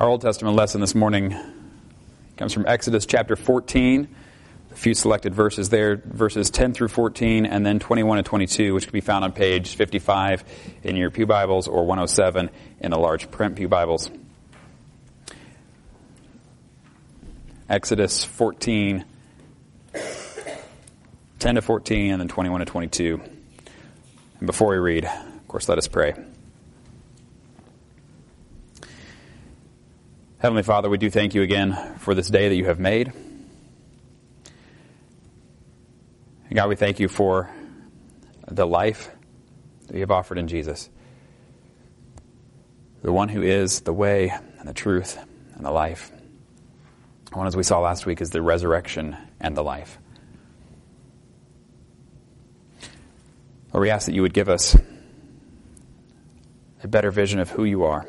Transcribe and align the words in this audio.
Our 0.00 0.08
Old 0.08 0.20
Testament 0.20 0.54
lesson 0.54 0.80
this 0.80 0.94
morning 0.94 1.34
comes 2.36 2.52
from 2.52 2.66
Exodus 2.68 3.04
chapter 3.04 3.34
14, 3.34 4.06
a 4.70 4.74
few 4.76 4.94
selected 4.94 5.34
verses 5.34 5.70
there, 5.70 5.96
verses 5.96 6.50
10 6.50 6.72
through 6.72 6.86
14, 6.86 7.44
and 7.44 7.66
then 7.66 7.80
21 7.80 8.18
and 8.18 8.24
22, 8.24 8.74
which 8.74 8.84
can 8.84 8.92
be 8.92 9.00
found 9.00 9.24
on 9.24 9.32
page 9.32 9.74
55 9.74 10.44
in 10.84 10.94
your 10.94 11.10
Pew 11.10 11.26
Bibles 11.26 11.66
or 11.66 11.84
107 11.84 12.48
in 12.78 12.92
the 12.92 12.96
large 12.96 13.28
print 13.32 13.56
Pew 13.56 13.66
Bibles. 13.66 14.08
Exodus 17.68 18.22
14, 18.22 19.04
10 21.40 21.54
to 21.56 21.60
14, 21.60 22.12
and 22.12 22.20
then 22.20 22.28
21 22.28 22.60
to 22.60 22.66
22. 22.66 23.20
And 24.38 24.46
before 24.46 24.70
we 24.70 24.76
read, 24.76 25.06
of 25.06 25.48
course, 25.48 25.68
let 25.68 25.76
us 25.76 25.88
pray. 25.88 26.14
Heavenly 30.40 30.62
Father, 30.62 30.88
we 30.88 30.98
do 30.98 31.10
thank 31.10 31.34
you 31.34 31.42
again 31.42 31.96
for 31.98 32.14
this 32.14 32.28
day 32.28 32.48
that 32.48 32.54
you 32.54 32.66
have 32.66 32.78
made. 32.78 33.12
And 36.44 36.54
God, 36.54 36.68
we 36.68 36.76
thank 36.76 37.00
you 37.00 37.08
for 37.08 37.50
the 38.46 38.64
life 38.64 39.10
that 39.88 39.94
you 39.94 40.00
have 40.00 40.12
offered 40.12 40.38
in 40.38 40.46
Jesus. 40.46 40.88
The 43.02 43.10
one 43.10 43.28
who 43.28 43.42
is 43.42 43.80
the 43.80 43.92
way 43.92 44.32
and 44.60 44.68
the 44.68 44.72
truth 44.72 45.18
and 45.56 45.66
the 45.66 45.72
life. 45.72 46.12
One, 47.32 47.48
as 47.48 47.56
we 47.56 47.64
saw 47.64 47.80
last 47.80 48.06
week, 48.06 48.20
is 48.20 48.30
the 48.30 48.40
resurrection 48.40 49.16
and 49.40 49.56
the 49.56 49.64
life. 49.64 49.98
Lord, 53.74 53.82
we 53.82 53.90
ask 53.90 54.06
that 54.06 54.14
you 54.14 54.22
would 54.22 54.34
give 54.34 54.48
us 54.48 54.76
a 56.84 56.86
better 56.86 57.10
vision 57.10 57.40
of 57.40 57.50
who 57.50 57.64
you 57.64 57.82
are 57.82 58.06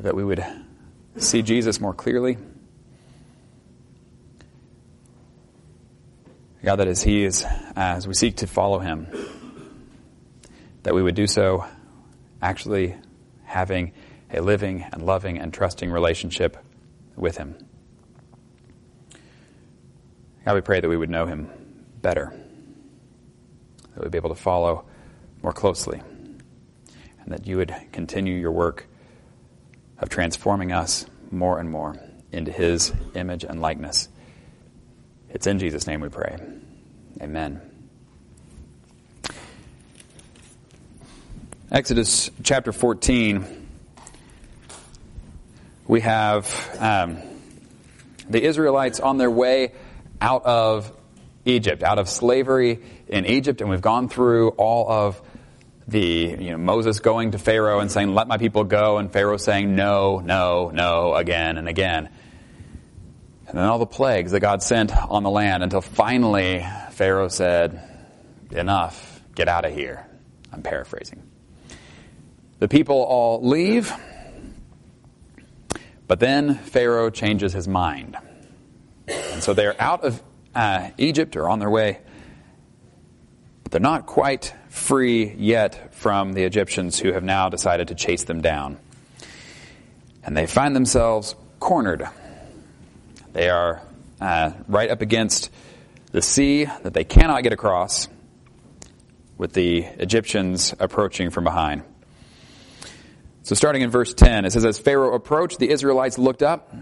that 0.00 0.14
we 0.14 0.24
would 0.24 0.44
see 1.16 1.42
Jesus 1.42 1.80
more 1.80 1.94
clearly. 1.94 2.38
God, 6.62 6.76
that 6.76 6.88
as 6.88 7.02
He 7.02 7.24
is, 7.24 7.44
as 7.76 8.06
we 8.06 8.14
seek 8.14 8.36
to 8.36 8.46
follow 8.46 8.78
Him, 8.78 9.06
that 10.82 10.94
we 10.94 11.02
would 11.02 11.14
do 11.14 11.26
so 11.26 11.64
actually 12.42 12.96
having 13.44 13.92
a 14.32 14.40
living 14.40 14.84
and 14.92 15.02
loving 15.02 15.38
and 15.38 15.52
trusting 15.52 15.90
relationship 15.90 16.56
with 17.16 17.36
Him. 17.36 17.56
God, 20.44 20.54
we 20.54 20.60
pray 20.60 20.80
that 20.80 20.88
we 20.88 20.96
would 20.96 21.10
know 21.10 21.26
Him 21.26 21.48
better, 22.00 22.32
that 23.94 24.02
we'd 24.02 24.12
be 24.12 24.18
able 24.18 24.30
to 24.30 24.40
follow 24.40 24.84
more 25.42 25.52
closely, 25.52 26.02
and 27.20 27.32
that 27.32 27.46
you 27.46 27.56
would 27.56 27.74
continue 27.92 28.34
your 28.34 28.52
work 28.52 28.87
of 29.98 30.08
transforming 30.08 30.72
us 30.72 31.06
more 31.30 31.58
and 31.58 31.70
more 31.70 31.96
into 32.32 32.52
His 32.52 32.92
image 33.14 33.44
and 33.44 33.60
likeness. 33.60 34.08
It's 35.30 35.46
in 35.46 35.58
Jesus' 35.58 35.86
name 35.86 36.00
we 36.00 36.08
pray. 36.08 36.38
Amen. 37.20 37.60
Exodus 41.70 42.30
chapter 42.42 42.72
14, 42.72 43.68
we 45.86 46.00
have 46.00 46.76
um, 46.78 47.18
the 48.30 48.42
Israelites 48.42 49.00
on 49.00 49.18
their 49.18 49.30
way 49.30 49.72
out 50.20 50.46
of 50.46 50.90
Egypt, 51.44 51.82
out 51.82 51.98
of 51.98 52.08
slavery 52.08 52.80
in 53.06 53.26
Egypt, 53.26 53.60
and 53.60 53.68
we've 53.68 53.82
gone 53.82 54.08
through 54.08 54.50
all 54.50 54.90
of 54.90 55.20
the 55.88 56.36
you 56.38 56.50
know, 56.50 56.58
Moses 56.58 57.00
going 57.00 57.32
to 57.32 57.38
Pharaoh 57.38 57.80
and 57.80 57.90
saying, 57.90 58.14
"Let 58.14 58.28
my 58.28 58.36
people 58.36 58.64
go," 58.64 58.98
and 58.98 59.10
Pharaoh 59.10 59.38
saying, 59.38 59.74
"No, 59.74 60.20
no, 60.20 60.70
no," 60.72 61.14
again 61.14 61.56
and 61.56 61.68
again. 61.68 62.10
And 63.46 63.56
then 63.58 63.64
all 63.64 63.78
the 63.78 63.86
plagues 63.86 64.32
that 64.32 64.40
God 64.40 64.62
sent 64.62 64.94
on 64.94 65.22
the 65.22 65.30
land 65.30 65.62
until 65.62 65.80
finally 65.80 66.64
Pharaoh 66.90 67.28
said, 67.28 67.80
"Enough, 68.50 69.22
get 69.34 69.48
out 69.48 69.64
of 69.64 69.72
here." 69.72 70.06
I'm 70.52 70.62
paraphrasing. 70.62 71.22
The 72.58 72.68
people 72.68 72.96
all 72.96 73.46
leave, 73.46 73.92
but 76.06 76.20
then 76.20 76.54
Pharaoh 76.54 77.08
changes 77.08 77.54
his 77.54 77.66
mind, 77.66 78.16
and 79.08 79.42
so 79.42 79.54
they're 79.54 79.80
out 79.80 80.04
of 80.04 80.22
uh, 80.54 80.90
Egypt 80.98 81.34
or 81.36 81.48
on 81.48 81.60
their 81.60 81.70
way 81.70 82.00
but 83.68 83.72
they're 83.72 83.90
not 83.90 84.06
quite 84.06 84.54
free 84.78 85.34
yet 85.36 85.94
from 85.94 86.32
the 86.32 86.44
Egyptians 86.44 86.98
who 86.98 87.12
have 87.12 87.24
now 87.24 87.48
decided 87.48 87.88
to 87.88 87.94
chase 87.94 88.24
them 88.24 88.40
down. 88.40 88.78
And 90.24 90.36
they 90.36 90.46
find 90.46 90.74
themselves 90.74 91.34
cornered. 91.60 92.08
They 93.32 93.50
are 93.50 93.82
uh, 94.20 94.52
right 94.66 94.90
up 94.90 95.02
against 95.02 95.50
the 96.12 96.22
sea 96.22 96.64
that 96.64 96.94
they 96.94 97.04
cannot 97.04 97.42
get 97.42 97.52
across, 97.52 98.08
with 99.36 99.52
the 99.52 99.84
Egyptians 99.84 100.74
approaching 100.80 101.30
from 101.30 101.44
behind. 101.44 101.82
So, 103.44 103.54
starting 103.54 103.82
in 103.82 103.90
verse 103.90 104.12
10, 104.12 104.44
it 104.44 104.52
says, 104.52 104.64
As 104.64 104.78
Pharaoh 104.78 105.14
approached, 105.14 105.58
the 105.58 105.70
Israelites 105.70 106.18
looked 106.18 106.42
up, 106.42 106.74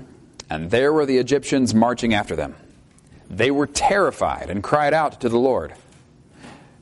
and 0.51 0.71
there 0.71 0.93
were 0.93 1.07
the 1.07 1.19
Egyptians 1.19 1.75
marching 1.75 2.15
after 2.15 2.35
them. 2.35 2.57
They 3.29 3.51
were 3.51 3.67
terrified 3.67 4.51
and 4.51 4.63
cried 4.63 4.95
out 4.95 5.21
to 5.21 5.29
the 5.29 5.39
Lord. 5.39 5.75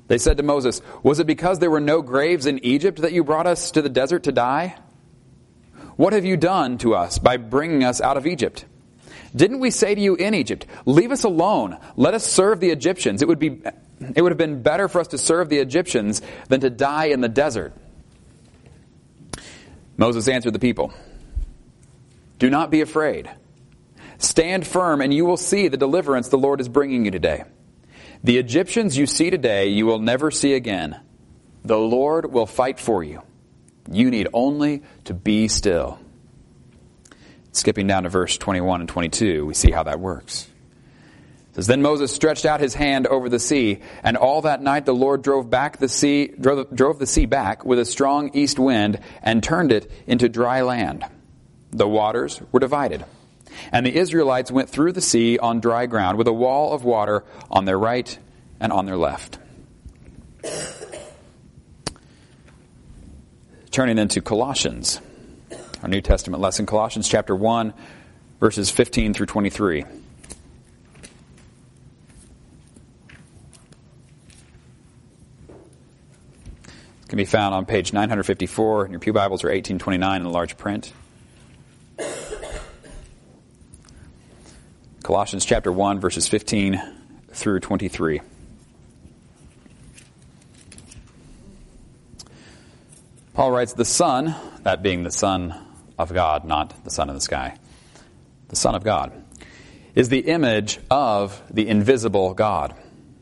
They 0.06 0.18
said 0.18 0.36
to 0.36 0.42
Moses, 0.42 0.82
Was 1.02 1.18
it 1.18 1.26
because 1.26 1.58
there 1.58 1.70
were 1.70 1.80
no 1.80 2.02
graves 2.02 2.46
in 2.46 2.64
Egypt 2.64 3.02
that 3.02 3.12
you 3.12 3.24
brought 3.24 3.46
us 3.46 3.70
to 3.72 3.82
the 3.82 3.88
desert 3.88 4.24
to 4.24 4.32
die? 4.32 4.76
What 5.96 6.12
have 6.12 6.24
you 6.24 6.36
done 6.36 6.78
to 6.78 6.94
us 6.94 7.18
by 7.18 7.36
bringing 7.36 7.84
us 7.84 8.00
out 8.00 8.16
of 8.16 8.26
Egypt? 8.26 8.66
Didn't 9.34 9.60
we 9.60 9.70
say 9.70 9.94
to 9.94 10.00
you 10.00 10.14
in 10.14 10.34
Egypt, 10.34 10.66
Leave 10.86 11.10
us 11.10 11.24
alone, 11.24 11.78
let 11.96 12.14
us 12.14 12.24
serve 12.24 12.60
the 12.60 12.70
Egyptians? 12.70 13.22
It 13.22 13.28
would, 13.28 13.38
be, 13.38 13.60
it 14.14 14.22
would 14.22 14.32
have 14.32 14.38
been 14.38 14.62
better 14.62 14.88
for 14.88 15.00
us 15.00 15.08
to 15.08 15.18
serve 15.18 15.48
the 15.48 15.58
Egyptians 15.58 16.22
than 16.48 16.60
to 16.60 16.70
die 16.70 17.06
in 17.06 17.20
the 17.20 17.28
desert. 17.28 17.72
Moses 19.96 20.28
answered 20.28 20.52
the 20.52 20.58
people, 20.58 20.92
Do 22.38 22.50
not 22.50 22.70
be 22.70 22.80
afraid. 22.80 23.30
Stand 24.18 24.66
firm, 24.66 25.00
and 25.00 25.12
you 25.12 25.24
will 25.24 25.36
see 25.36 25.68
the 25.68 25.76
deliverance 25.76 26.28
the 26.28 26.38
Lord 26.38 26.60
is 26.60 26.68
bringing 26.68 27.04
you 27.04 27.10
today. 27.10 27.44
The 28.24 28.38
Egyptians 28.38 28.96
you 28.96 29.06
see 29.06 29.28
today, 29.28 29.68
you 29.68 29.84
will 29.84 29.98
never 29.98 30.30
see 30.30 30.54
again. 30.54 30.98
The 31.62 31.76
Lord 31.76 32.32
will 32.32 32.46
fight 32.46 32.80
for 32.80 33.04
you. 33.04 33.20
You 33.90 34.10
need 34.10 34.28
only 34.32 34.82
to 35.04 35.12
be 35.12 35.46
still. 35.48 35.98
Skipping 37.52 37.86
down 37.86 38.04
to 38.04 38.08
verse 38.08 38.38
21 38.38 38.80
and 38.80 38.88
22, 38.88 39.44
we 39.44 39.52
see 39.52 39.70
how 39.70 39.82
that 39.82 40.00
works. 40.00 40.48
It 41.50 41.56
says, 41.56 41.66
Then 41.66 41.82
Moses 41.82 42.14
stretched 42.14 42.46
out 42.46 42.60
his 42.60 42.72
hand 42.72 43.06
over 43.06 43.28
the 43.28 43.38
sea, 43.38 43.80
and 44.02 44.16
all 44.16 44.40
that 44.40 44.62
night 44.62 44.86
the 44.86 44.94
Lord 44.94 45.20
drove 45.20 45.50
back 45.50 45.76
the 45.76 45.88
sea, 45.88 46.28
drove, 46.28 46.74
drove 46.74 46.98
the 46.98 47.06
sea 47.06 47.26
back 47.26 47.66
with 47.66 47.78
a 47.78 47.84
strong 47.84 48.30
east 48.32 48.58
wind 48.58 49.00
and 49.22 49.42
turned 49.42 49.70
it 49.70 49.90
into 50.06 50.30
dry 50.30 50.62
land. 50.62 51.04
The 51.72 51.86
waters 51.86 52.40
were 52.52 52.60
divided 52.60 53.04
and 53.72 53.84
the 53.84 53.94
Israelites 53.94 54.50
went 54.50 54.68
through 54.68 54.92
the 54.92 55.00
sea 55.00 55.38
on 55.38 55.60
dry 55.60 55.86
ground 55.86 56.18
with 56.18 56.26
a 56.26 56.32
wall 56.32 56.72
of 56.72 56.84
water 56.84 57.24
on 57.50 57.64
their 57.64 57.78
right 57.78 58.18
and 58.60 58.72
on 58.72 58.86
their 58.86 58.96
left. 58.96 59.38
Turning 63.70 63.96
then 63.96 64.08
to 64.08 64.20
Colossians, 64.20 65.00
our 65.82 65.88
New 65.88 66.00
Testament 66.00 66.40
lesson, 66.40 66.66
Colossians 66.66 67.08
chapter 67.08 67.34
1, 67.34 67.74
verses 68.40 68.70
15 68.70 69.14
through 69.14 69.26
23. 69.26 69.84
can 77.14 77.18
be 77.18 77.24
found 77.24 77.54
on 77.54 77.64
page 77.64 77.92
954 77.92 78.86
in 78.86 78.90
your 78.90 78.98
Pew 78.98 79.12
Bibles 79.12 79.44
or 79.44 79.46
1829 79.46 80.22
in 80.22 80.32
large 80.32 80.56
print. 80.56 80.92
Colossians 85.04 85.44
chapter 85.44 85.70
1, 85.70 86.00
verses 86.00 86.28
15 86.28 86.80
through 87.28 87.60
23. 87.60 88.22
Paul 93.34 93.50
writes, 93.50 93.74
The 93.74 93.84
Son, 93.84 94.34
that 94.62 94.82
being 94.82 95.02
the 95.02 95.10
Son 95.10 95.54
of 95.98 96.14
God, 96.14 96.46
not 96.46 96.84
the 96.84 96.90
Son 96.90 97.10
of 97.10 97.14
the 97.16 97.20
sky, 97.20 97.58
the 98.48 98.56
Son 98.56 98.74
of 98.74 98.82
God, 98.82 99.12
is 99.94 100.08
the 100.08 100.20
image 100.20 100.78
of 100.90 101.42
the 101.50 101.68
invisible 101.68 102.32
God, 102.32 102.74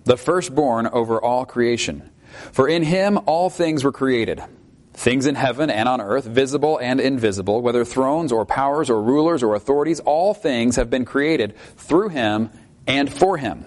the 0.05 0.17
firstborn 0.17 0.87
over 0.87 1.21
all 1.21 1.45
creation. 1.45 2.09
For 2.53 2.69
in 2.69 2.85
him 2.85 3.19
all 3.27 3.51
things 3.51 3.83
were 3.83 3.91
created 3.91 4.41
Things 4.95 5.27
in 5.27 5.35
heaven 5.35 5.71
and 5.71 5.89
on 5.89 6.01
earth, 6.01 6.25
visible 6.25 6.79
and 6.79 7.01
invisible, 7.01 7.63
whether 7.63 7.85
thrones 7.85 8.31
or 8.31 8.45
powers 8.45 8.91
or 8.91 9.03
rulers 9.03 9.43
or 9.43 9.55
authorities, 9.55 10.01
all 10.01 10.35
things 10.35 10.77
have 10.77 10.91
been 10.91 11.05
created 11.05 11.57
through 11.77 12.11
him 12.11 12.51
and 12.87 13.13
for 13.13 13.37
him. 13.37 13.67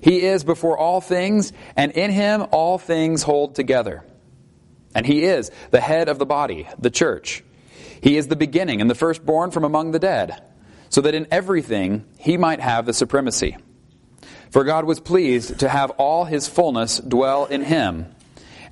He 0.00 0.22
is 0.22 0.44
before 0.44 0.78
all 0.78 1.00
things, 1.00 1.52
and 1.76 1.92
in 1.92 2.10
him 2.10 2.46
all 2.50 2.78
things 2.78 3.22
hold 3.22 3.54
together. 3.54 4.04
And 4.94 5.04
he 5.04 5.24
is 5.24 5.50
the 5.70 5.80
head 5.80 6.08
of 6.08 6.18
the 6.18 6.26
body, 6.26 6.68
the 6.78 6.90
church. 6.90 7.44
He 8.00 8.16
is 8.16 8.28
the 8.28 8.36
beginning 8.36 8.80
and 8.80 8.88
the 8.88 8.94
firstborn 8.94 9.50
from 9.50 9.64
among 9.64 9.90
the 9.90 9.98
dead, 9.98 10.42
so 10.88 11.00
that 11.02 11.14
in 11.14 11.26
everything 11.30 12.04
he 12.18 12.36
might 12.36 12.60
have 12.60 12.86
the 12.86 12.94
supremacy. 12.94 13.56
For 14.50 14.64
God 14.64 14.84
was 14.84 15.00
pleased 15.00 15.58
to 15.60 15.68
have 15.68 15.90
all 15.92 16.24
his 16.24 16.48
fullness 16.48 16.98
dwell 16.98 17.44
in 17.44 17.62
him, 17.62 18.14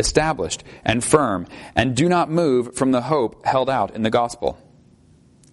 established 0.00 0.64
and 0.84 1.04
firm, 1.04 1.46
and 1.76 1.94
do 1.94 2.08
not 2.08 2.28
move 2.28 2.74
from 2.74 2.90
the 2.90 3.02
hope 3.02 3.46
held 3.46 3.70
out 3.70 3.94
in 3.94 4.02
the 4.02 4.10
gospel. 4.10 4.58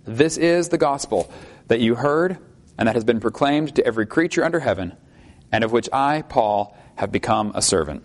This 0.06 0.38
is 0.38 0.70
the 0.70 0.80
gospel 0.80 1.32
that 1.68 1.80
you 1.80 1.94
heard 1.94 2.40
and 2.78 2.88
that 2.88 2.96
has 2.96 3.04
been 3.04 3.20
proclaimed 3.20 3.76
to 3.76 3.86
every 3.86 4.06
creature 4.06 4.44
under 4.44 4.60
heaven, 4.60 4.94
and 5.52 5.64
of 5.64 5.72
which 5.72 5.90
I, 5.92 6.24
Paul, 6.24 6.78
have 6.96 7.12
become 7.12 7.52
a 7.56 7.62
servant. 7.62 8.04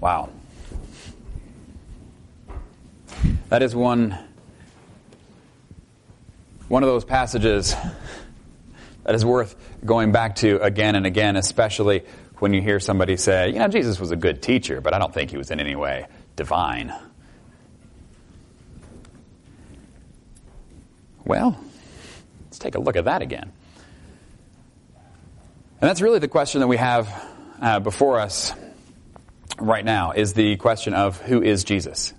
Wow. 0.00 0.28
That 3.48 3.62
is 3.62 3.74
one, 3.74 4.18
one 6.68 6.82
of 6.82 6.88
those 6.88 7.04
passages 7.04 7.74
that 9.06 9.14
is 9.14 9.24
worth 9.24 9.54
going 9.84 10.10
back 10.10 10.34
to 10.34 10.60
again 10.60 10.96
and 10.96 11.06
again, 11.06 11.36
especially 11.36 12.02
when 12.40 12.52
you 12.52 12.60
hear 12.60 12.80
somebody 12.80 13.16
say, 13.16 13.50
you 13.50 13.58
know, 13.60 13.68
Jesus 13.68 14.00
was 14.00 14.10
a 14.10 14.16
good 14.16 14.42
teacher, 14.42 14.80
but 14.80 14.92
I 14.92 14.98
don't 14.98 15.14
think 15.14 15.30
he 15.30 15.36
was 15.36 15.52
in 15.52 15.60
any 15.60 15.76
way 15.76 16.06
divine. 16.34 16.92
Well, 21.24 21.56
let's 22.46 22.58
take 22.58 22.74
a 22.74 22.80
look 22.80 22.96
at 22.96 23.04
that 23.04 23.22
again. 23.22 23.52
And 25.80 25.88
that's 25.88 26.00
really 26.00 26.18
the 26.18 26.28
question 26.28 26.60
that 26.60 26.66
we 26.66 26.76
have 26.76 27.08
uh, 27.62 27.78
before 27.78 28.18
us 28.18 28.52
right 29.60 29.84
now 29.84 30.10
is 30.10 30.34
the 30.34 30.56
question 30.56 30.94
of 30.94 31.20
who 31.20 31.42
is 31.42 31.62
Jesus? 31.62 32.12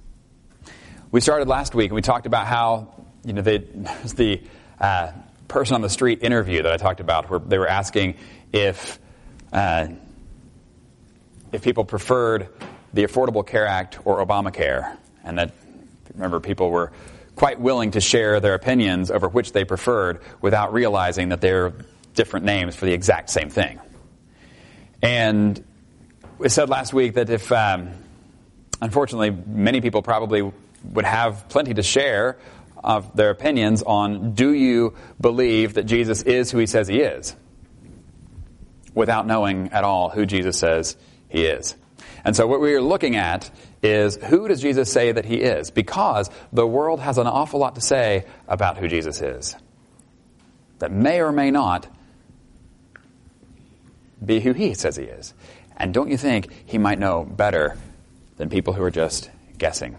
We 1.11 1.19
started 1.19 1.49
last 1.49 1.75
week 1.75 1.89
and 1.89 1.95
we 1.95 2.01
talked 2.01 2.27
about 2.27 2.47
how, 2.47 3.05
you 3.25 3.33
know, 3.33 3.41
the, 3.41 3.59
the 4.15 4.41
uh, 4.79 5.11
person 5.47 5.75
on 5.75 5.81
the 5.81 5.89
street 5.89 6.23
interview 6.23 6.63
that 6.63 6.71
I 6.71 6.77
talked 6.77 6.99
about, 6.99 7.29
where 7.29 7.39
they 7.39 7.57
were 7.57 7.67
asking 7.67 8.15
if, 8.51 8.99
uh, 9.51 9.87
if 11.51 11.61
people 11.61 11.85
preferred 11.85 12.49
the 12.93 13.03
Affordable 13.03 13.45
Care 13.45 13.65
Act 13.65 13.99
or 14.05 14.25
Obamacare. 14.25 14.97
And 15.23 15.37
that, 15.37 15.53
remember, 16.13 16.39
people 16.39 16.69
were 16.69 16.91
quite 17.35 17.59
willing 17.59 17.91
to 17.91 18.01
share 18.01 18.39
their 18.39 18.55
opinions 18.55 19.11
over 19.11 19.27
which 19.27 19.51
they 19.51 19.63
preferred 19.63 20.21
without 20.41 20.73
realizing 20.73 21.29
that 21.29 21.41
they're 21.41 21.73
different 22.15 22.45
names 22.45 22.75
for 22.75 22.85
the 22.85 22.93
exact 22.93 23.29
same 23.29 23.49
thing. 23.49 23.79
And 25.01 25.63
we 26.39 26.49
said 26.49 26.69
last 26.69 26.93
week 26.93 27.13
that 27.13 27.29
if, 27.29 27.51
um, 27.51 27.91
unfortunately, 28.81 29.31
many 29.45 29.81
people 29.81 30.01
probably 30.01 30.51
would 30.83 31.05
have 31.05 31.47
plenty 31.49 31.73
to 31.75 31.83
share 31.83 32.37
of 32.83 33.15
their 33.15 33.29
opinions 33.29 33.83
on 33.83 34.33
do 34.33 34.53
you 34.53 34.95
believe 35.19 35.75
that 35.75 35.83
Jesus 35.83 36.21
is 36.21 36.51
who 36.51 36.57
he 36.59 36.65
says 36.65 36.87
he 36.87 36.99
is 36.99 37.35
without 38.93 39.27
knowing 39.27 39.69
at 39.69 39.83
all 39.83 40.09
who 40.09 40.25
Jesus 40.25 40.57
says 40.57 40.97
he 41.29 41.45
is. 41.45 41.75
And 42.25 42.35
so 42.35 42.47
what 42.47 42.59
we 42.59 42.73
are 42.73 42.81
looking 42.81 43.15
at 43.15 43.49
is 43.83 44.17
who 44.17 44.47
does 44.47 44.61
Jesus 44.61 44.91
say 44.91 45.11
that 45.11 45.23
he 45.23 45.35
is? 45.35 45.69
Because 45.71 46.29
the 46.51 46.65
world 46.65 46.99
has 46.99 47.17
an 47.17 47.27
awful 47.27 47.59
lot 47.59 47.75
to 47.75 47.81
say 47.81 48.25
about 48.47 48.77
who 48.77 48.87
Jesus 48.87 49.21
is 49.21 49.55
that 50.79 50.91
may 50.91 51.21
or 51.21 51.31
may 51.31 51.51
not 51.51 51.87
be 54.23 54.39
who 54.39 54.53
he 54.53 54.73
says 54.73 54.95
he 54.95 55.03
is. 55.03 55.33
And 55.75 55.93
don't 55.93 56.09
you 56.09 56.17
think 56.17 56.51
he 56.65 56.77
might 56.77 56.99
know 56.99 57.23
better 57.23 57.77
than 58.37 58.49
people 58.49 58.73
who 58.73 58.83
are 58.83 58.91
just 58.91 59.29
guessing? 59.57 59.97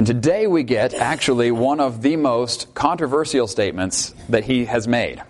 And 0.00 0.06
today 0.06 0.46
we 0.46 0.62
get 0.62 0.94
actually 0.94 1.50
one 1.50 1.78
of 1.78 2.00
the 2.00 2.16
most 2.16 2.72
controversial 2.72 3.46
statements 3.46 4.14
that 4.30 4.44
he 4.44 4.64
has 4.64 4.88
made. 4.88 5.22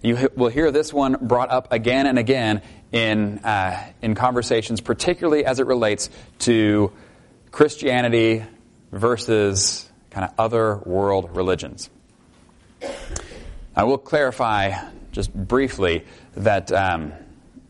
You 0.00 0.30
will 0.34 0.48
hear 0.48 0.70
this 0.70 0.90
one 0.90 1.18
brought 1.20 1.50
up 1.50 1.70
again 1.70 2.06
and 2.06 2.18
again 2.18 2.62
in, 2.92 3.40
uh, 3.40 3.92
in 4.00 4.14
conversations, 4.14 4.80
particularly 4.80 5.44
as 5.44 5.60
it 5.60 5.66
relates 5.66 6.08
to 6.38 6.92
Christianity 7.50 8.42
versus 8.90 9.86
kind 10.08 10.24
of 10.24 10.32
other 10.38 10.78
world 10.86 11.36
religions. 11.36 11.90
I 13.76 13.84
will 13.84 13.98
clarify 13.98 14.82
just 15.10 15.30
briefly 15.34 16.06
that 16.36 16.72
um, 16.72 17.12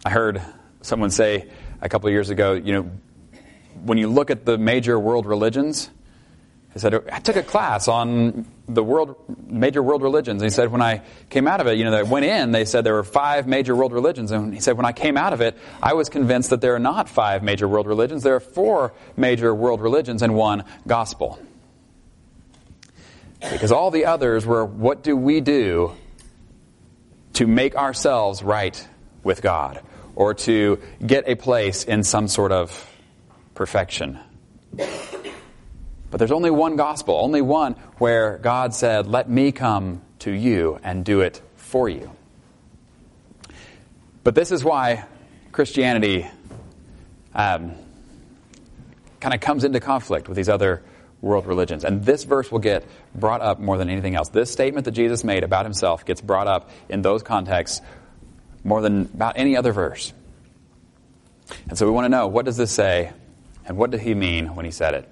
I 0.05 0.11
heard 0.11 0.43
someone 0.83 1.11
say 1.11 1.51
a 1.81 1.89
couple 1.89 2.09
years 2.09 2.31
ago, 2.31 2.53
you 2.53 2.73
know, 2.73 2.91
when 3.85 3.99
you 3.99 4.09
look 4.09 4.31
at 4.31 4.45
the 4.45 4.59
major 4.59 4.99
world 4.99 5.27
religions, 5.27 5.91
he 6.73 6.79
said, 6.79 6.95
I 7.13 7.19
took 7.19 7.37
a 7.37 7.43
class 7.43 7.87
on 7.87 8.47
the 8.67 8.83
world, 8.83 9.17
major 9.47 9.83
world 9.83 10.03
religions. 10.03 10.41
And 10.41 10.51
he 10.51 10.55
said, 10.55 10.73
when 10.73 10.81
I 10.81 11.03
came 11.29 11.47
out 11.47 11.61
of 11.61 11.67
it, 11.67 11.77
you 11.77 11.85
know, 11.85 11.95
I 11.95 12.03
went 12.03 12.25
in, 12.25 12.51
they 12.51 12.65
said 12.65 12.85
there 12.85 12.95
were 12.95 13.05
five 13.05 13.47
major 13.47 13.77
world 13.77 13.93
religions. 13.93 14.31
And 14.31 14.55
he 14.55 14.61
said, 14.61 14.79
when 14.79 14.87
I 14.87 14.93
came 14.93 15.19
out 15.19 15.35
of 15.35 15.43
it, 15.43 15.59
I 15.83 15.93
was 15.93 16.09
convinced 16.09 16.49
that 16.51 16.63
there 16.63 16.75
are 16.75 16.79
not 16.79 17.11
five 17.11 17.43
major 17.43 17.69
world 17.69 17.87
religions. 17.87 18.23
There 18.23 18.37
are 18.37 18.41
four 18.41 18.95
major 19.17 19.55
world 19.55 19.83
religions 19.83 20.23
and 20.23 20.35
one 20.35 20.65
gospel. 20.87 21.39
Because 23.41 23.73
all 23.73 23.91
the 23.91 24.07
others 24.07 24.47
were, 24.47 24.65
what 24.65 25.03
do 25.03 25.15
we 25.15 25.41
do 25.41 25.93
to 27.35 27.47
make 27.47 27.77
ourselves 27.77 28.43
right 28.43 28.89
with 29.23 29.43
God 29.43 29.81
or 30.15 30.35
to 30.35 30.81
get 31.05 31.29
a 31.29 31.35
place 31.35 31.85
in 31.85 32.03
some 32.03 32.29
sort 32.29 32.53
of 32.53 32.92
perfection. 33.63 34.19
But 34.77 36.19
there's 36.19 36.33
only 36.33 36.51
one 36.51 36.75
gospel, 36.75 37.15
only 37.15 37.43
one 37.43 37.75
where 37.99 38.39
God 38.39 38.75
said, 38.75 39.07
Let 39.07 39.31
me 39.31 39.53
come 39.53 40.03
to 40.19 40.33
you 40.33 40.81
and 40.83 41.05
do 41.05 41.21
it 41.21 41.41
for 41.55 41.89
you. 41.89 42.11
But 44.25 44.35
this 44.35 44.51
is 44.51 44.65
why 44.65 45.05
Christianity 45.53 46.27
um, 47.37 47.77
kind 49.21 49.33
of 49.33 49.41
comes 49.41 49.63
into 49.63 49.79
conflict 49.79 50.27
with 50.27 50.37
these 50.37 50.49
other 50.49 50.83
world 51.21 51.47
religions. 51.47 51.85
And 51.85 52.05
this 52.05 52.25
verse 52.25 52.51
will 52.51 52.59
get 52.59 52.85
brought 53.15 53.43
up 53.43 53.61
more 53.61 53.79
than 53.79 53.89
anything 53.89 54.17
else. 54.17 54.29
This 54.31 54.51
statement 54.51 54.87
that 54.87 54.91
Jesus 54.91 55.23
made 55.23 55.45
about 55.45 55.65
himself 55.67 56.05
gets 56.05 56.21
brought 56.21 56.49
up 56.49 56.69
in 56.89 57.03
those 57.03 57.23
contexts 57.23 57.81
more 58.65 58.83
than 58.83 59.03
about 59.03 59.35
any 59.37 59.57
other 59.57 59.71
verse. 59.71 60.13
And 61.69 61.79
so 61.79 61.87
we 61.87 61.93
want 61.93 62.07
to 62.07 62.09
know 62.09 62.27
what 62.27 62.45
does 62.45 62.57
this 62.57 62.73
say 62.73 63.13
and 63.67 63.77
what 63.77 63.91
did 63.91 64.01
he 64.01 64.15
mean 64.15 64.55
when 64.55 64.65
he 64.65 64.71
said 64.71 64.95
it? 64.95 65.09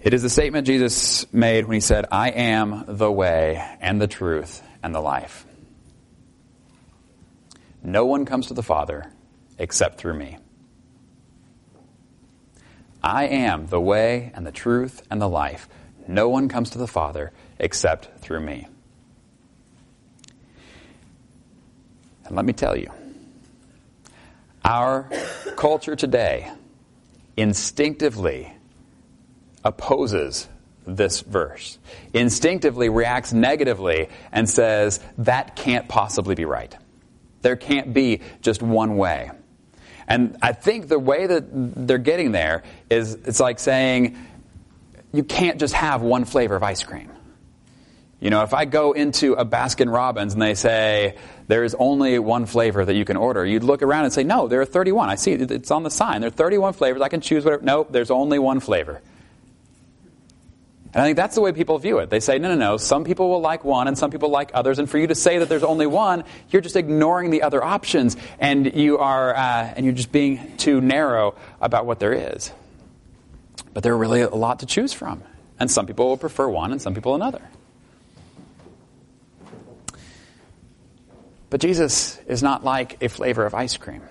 It 0.00 0.14
is 0.14 0.22
the 0.22 0.30
statement 0.30 0.66
Jesus 0.66 1.30
made 1.32 1.64
when 1.64 1.74
he 1.74 1.80
said, 1.80 2.06
I 2.10 2.30
am 2.30 2.84
the 2.86 3.10
way 3.10 3.62
and 3.80 4.00
the 4.00 4.06
truth 4.06 4.62
and 4.82 4.94
the 4.94 5.00
life. 5.00 5.44
No 7.82 8.06
one 8.06 8.24
comes 8.24 8.46
to 8.46 8.54
the 8.54 8.62
Father 8.62 9.10
except 9.58 9.98
through 9.98 10.14
me. 10.14 10.38
I 13.02 13.26
am 13.26 13.66
the 13.66 13.80
way 13.80 14.32
and 14.34 14.46
the 14.46 14.52
truth 14.52 15.02
and 15.10 15.20
the 15.20 15.28
life. 15.28 15.68
No 16.06 16.28
one 16.28 16.48
comes 16.48 16.70
to 16.70 16.78
the 16.78 16.86
Father 16.86 17.32
except 17.58 18.20
through 18.20 18.40
me. 18.40 18.66
And 22.24 22.36
let 22.36 22.44
me 22.44 22.52
tell 22.52 22.76
you, 22.76 22.90
our 24.64 25.10
culture 25.56 25.96
today 25.96 26.50
instinctively 27.36 28.52
opposes 29.64 30.48
this 30.86 31.20
verse, 31.20 31.78
instinctively 32.14 32.88
reacts 32.88 33.32
negatively 33.32 34.08
and 34.32 34.48
says, 34.48 35.00
that 35.18 35.54
can't 35.54 35.88
possibly 35.88 36.34
be 36.34 36.44
right. 36.44 36.74
There 37.42 37.56
can't 37.56 37.92
be 37.92 38.20
just 38.40 38.62
one 38.62 38.96
way. 38.96 39.30
And 40.08 40.38
I 40.40 40.52
think 40.52 40.88
the 40.88 40.98
way 40.98 41.26
that 41.26 41.44
they're 41.50 41.98
getting 41.98 42.32
there 42.32 42.62
is 42.88 43.14
it's 43.14 43.40
like 43.40 43.58
saying 43.58 44.16
you 45.12 45.22
can't 45.22 45.60
just 45.60 45.74
have 45.74 46.00
one 46.00 46.24
flavor 46.24 46.56
of 46.56 46.62
ice 46.62 46.82
cream. 46.82 47.10
You 48.20 48.30
know, 48.30 48.42
if 48.42 48.52
I 48.52 48.64
go 48.64 48.92
into 48.92 49.34
a 49.34 49.44
Baskin 49.44 49.92
Robbins 49.92 50.32
and 50.32 50.42
they 50.42 50.54
say 50.54 51.16
there's 51.46 51.74
only 51.74 52.18
one 52.18 52.46
flavor 52.46 52.84
that 52.84 52.94
you 52.94 53.04
can 53.04 53.16
order, 53.16 53.46
you'd 53.46 53.62
look 53.62 53.80
around 53.80 54.04
and 54.04 54.12
say, 54.12 54.24
no, 54.24 54.48
there 54.48 54.60
are 54.60 54.66
31. 54.66 55.08
I 55.08 55.14
see 55.14 55.32
it's 55.32 55.70
on 55.70 55.84
the 55.84 55.90
sign. 55.90 56.20
There 56.22 56.28
are 56.28 56.30
31 56.30 56.72
flavors. 56.72 57.00
I 57.00 57.08
can 57.08 57.20
choose 57.20 57.44
whatever. 57.44 57.62
Nope, 57.62 57.92
there's 57.92 58.10
only 58.10 58.40
one 58.40 58.58
flavor. 58.58 59.00
And 60.94 61.02
I 61.02 61.06
think 61.06 61.16
that's 61.16 61.36
the 61.36 61.42
way 61.42 61.52
people 61.52 61.78
view 61.78 61.98
it. 61.98 62.10
They 62.10 62.18
say, 62.18 62.38
no, 62.38 62.48
no, 62.48 62.56
no, 62.56 62.76
some 62.76 63.04
people 63.04 63.28
will 63.28 63.40
like 63.40 63.62
one 63.62 63.86
and 63.86 63.96
some 63.96 64.10
people 64.10 64.30
like 64.30 64.50
others. 64.52 64.80
And 64.80 64.90
for 64.90 64.98
you 64.98 65.06
to 65.06 65.14
say 65.14 65.38
that 65.38 65.48
there's 65.48 65.62
only 65.62 65.86
one, 65.86 66.24
you're 66.50 66.62
just 66.62 66.76
ignoring 66.76 67.30
the 67.30 67.42
other 67.42 67.62
options 67.62 68.16
and 68.40 68.74
you 68.74 68.98
are, 68.98 69.32
uh, 69.36 69.74
and 69.76 69.84
you're 69.84 69.94
just 69.94 70.10
being 70.10 70.56
too 70.56 70.80
narrow 70.80 71.36
about 71.60 71.86
what 71.86 72.00
there 72.00 72.14
is. 72.34 72.50
But 73.74 73.84
there 73.84 73.92
are 73.92 73.98
really 73.98 74.22
a 74.22 74.30
lot 74.30 74.60
to 74.60 74.66
choose 74.66 74.92
from. 74.92 75.22
And 75.60 75.70
some 75.70 75.86
people 75.86 76.08
will 76.08 76.16
prefer 76.16 76.48
one 76.48 76.72
and 76.72 76.82
some 76.82 76.94
people 76.94 77.14
another. 77.14 77.42
But 81.50 81.60
Jesus 81.60 82.18
is 82.26 82.42
not 82.42 82.64
like 82.64 83.02
a 83.02 83.08
flavor 83.08 83.46
of 83.46 83.54
ice 83.54 83.76
cream. 83.76 84.02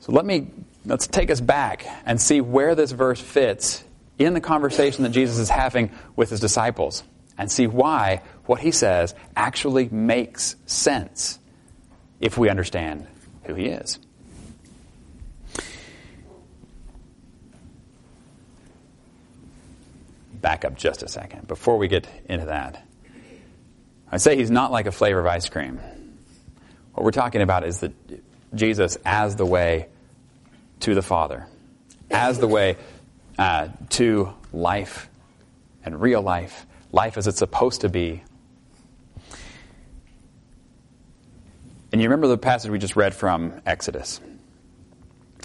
So 0.00 0.12
let 0.12 0.24
me 0.24 0.48
let's 0.84 1.06
take 1.06 1.30
us 1.30 1.40
back 1.40 1.84
and 2.06 2.20
see 2.20 2.40
where 2.40 2.74
this 2.74 2.92
verse 2.92 3.20
fits 3.20 3.84
in 4.18 4.34
the 4.34 4.40
conversation 4.40 5.02
that 5.04 5.10
Jesus 5.10 5.38
is 5.38 5.50
having 5.50 5.90
with 6.16 6.30
his 6.30 6.40
disciples 6.40 7.02
and 7.36 7.50
see 7.50 7.66
why 7.66 8.22
what 8.46 8.60
he 8.60 8.70
says 8.70 9.14
actually 9.36 9.88
makes 9.88 10.56
sense 10.66 11.38
if 12.20 12.36
we 12.36 12.48
understand 12.48 13.06
who 13.44 13.54
he 13.54 13.66
is. 13.66 13.98
Back 20.34 20.64
up 20.64 20.76
just 20.76 21.02
a 21.02 21.08
second 21.08 21.46
before 21.46 21.76
we 21.76 21.88
get 21.88 22.06
into 22.26 22.46
that. 22.46 22.86
I 24.12 24.16
say 24.16 24.36
he's 24.36 24.50
not 24.50 24.72
like 24.72 24.86
a 24.86 24.92
flavor 24.92 25.20
of 25.20 25.26
ice 25.26 25.48
cream. 25.48 25.78
What 26.94 27.04
we're 27.04 27.12
talking 27.12 27.42
about 27.42 27.64
is 27.64 27.80
that 27.80 27.92
Jesus 28.54 28.98
as 29.04 29.36
the 29.36 29.46
way 29.46 29.86
to 30.80 30.94
the 30.94 31.02
Father, 31.02 31.46
as 32.10 32.38
the 32.38 32.48
way 32.48 32.76
uh, 33.38 33.68
to 33.90 34.34
life 34.52 35.08
and 35.84 36.00
real 36.00 36.22
life, 36.22 36.66
life 36.90 37.16
as 37.16 37.28
it's 37.28 37.38
supposed 37.38 37.82
to 37.82 37.88
be. 37.88 38.24
And 41.92 42.00
you 42.00 42.08
remember 42.08 42.26
the 42.26 42.38
passage 42.38 42.70
we 42.70 42.78
just 42.78 42.96
read 42.96 43.14
from 43.14 43.60
Exodus? 43.64 44.20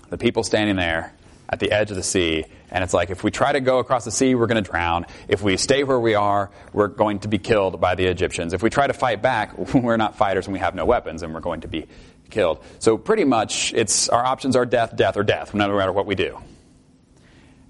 The 0.10 0.18
people 0.18 0.44
standing 0.44 0.76
there 0.76 1.14
at 1.50 1.60
the 1.60 1.72
edge 1.72 1.92
of 1.92 1.98
the 1.98 2.04
sea. 2.04 2.46
And 2.76 2.84
it's 2.84 2.94
like, 2.94 3.10
if 3.10 3.24
we 3.24 3.32
try 3.32 3.54
to 3.54 3.62
go 3.62 3.80
across 3.80 4.04
the 4.04 4.12
sea, 4.12 4.36
we're 4.36 4.48
going 4.48 4.62
to 4.62 4.70
drown. 4.70 5.06
If 5.30 5.42
we 5.42 5.56
stay 5.56 5.86
where 5.86 5.98
we 5.98 6.14
are, 6.14 6.52
we're 6.74 6.90
going 6.90 7.20
to 7.20 7.30
be 7.30 7.38
killed 7.38 7.80
by 7.80 7.96
the 7.96 8.06
Egyptians. 8.08 8.52
If 8.52 8.62
we 8.62 8.70
try 8.70 8.86
to 8.86 8.92
fight 8.92 9.22
back, 9.22 9.58
we're 9.74 9.96
not 9.96 10.18
fighters 10.18 10.46
and 10.46 10.52
we 10.52 10.60
have 10.60 10.76
no 10.76 10.84
weapons 10.84 11.24
and 11.24 11.34
we're 11.34 11.40
going 11.40 11.62
to 11.62 11.70
be 11.70 11.88
killed. 12.30 12.62
So 12.80 12.98
pretty 12.98 13.24
much, 13.24 13.74
it's, 13.74 14.10
our 14.10 14.26
options 14.26 14.58
are 14.58 14.66
death, 14.66 14.94
death, 14.94 15.16
or 15.16 15.24
death, 15.24 15.54
no 15.54 15.70
matter 15.70 15.94
what 15.94 16.06
we 16.06 16.16
do. 16.16 16.38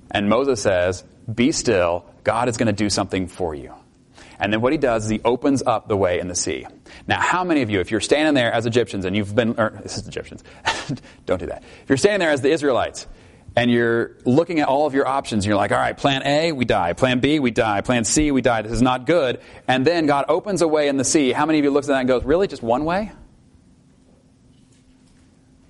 And 0.10 0.28
Moses 0.28 0.60
says, 0.60 1.04
be 1.32 1.52
still, 1.52 2.04
God 2.24 2.50
is 2.50 2.58
going 2.58 2.66
to 2.66 2.74
do 2.74 2.90
something 2.90 3.28
for 3.28 3.54
you. 3.54 3.76
And 4.40 4.52
then 4.52 4.60
what 4.62 4.72
he 4.72 4.80
does 4.80 5.04
is 5.04 5.12
he 5.12 5.22
opens 5.24 5.62
up 5.62 5.88
the 5.88 5.96
way 5.96 6.20
in 6.20 6.30
the 6.30 6.36
sea. 6.36 6.66
Now, 7.08 7.20
how 7.20 7.44
many 7.44 7.62
of 7.62 7.70
you, 7.70 7.80
if 7.80 7.92
you're 7.92 8.02
standing 8.02 8.34
there 8.34 8.52
as 8.52 8.66
Egyptians 8.66 9.06
and 9.06 9.16
you've 9.16 9.36
been, 9.36 9.60
or, 9.60 9.80
this 9.84 10.00
is 10.00 10.08
Egyptians, 10.08 10.44
don't 11.28 11.38
do 11.38 11.46
that. 11.46 11.62
If 11.84 11.90
you're 11.90 11.98
standing 11.98 12.22
there 12.22 12.32
as 12.32 12.42
the 12.42 12.50
Israelites 12.50 13.06
and 13.56 13.72
you're 13.72 14.12
looking 14.26 14.60
at 14.60 14.68
all 14.68 14.86
of 14.86 14.94
your 14.94 15.08
options 15.08 15.46
and 15.46 15.50
you're 15.50 15.58
like, 15.58 15.72
all 15.72 15.78
right, 15.78 15.98
plan 15.98 16.24
A, 16.26 16.52
we 16.52 16.66
die. 16.66 16.94
Plan 16.94 17.20
B, 17.20 17.40
we 17.40 17.52
die. 17.52 17.82
Plan 17.82 18.04
C, 18.04 18.32
we 18.32 18.42
die. 18.42 18.62
This 18.62 18.74
is 18.74 18.82
not 18.82 19.06
good. 19.06 19.40
And 19.68 19.86
then 19.86 20.08
God 20.08 20.26
opens 20.28 20.62
a 20.62 20.68
way 20.68 20.88
in 20.90 20.98
the 20.98 21.06
sea. 21.06 21.32
How 21.32 21.46
many 21.46 21.60
of 21.60 21.66
you 21.66 21.72
looks 21.72 21.88
at 21.88 21.94
that 21.94 22.00
and 22.00 22.08
goes, 22.08 22.24
really, 22.24 22.48
just 22.48 22.62
one 22.62 22.84
way? 22.84 23.12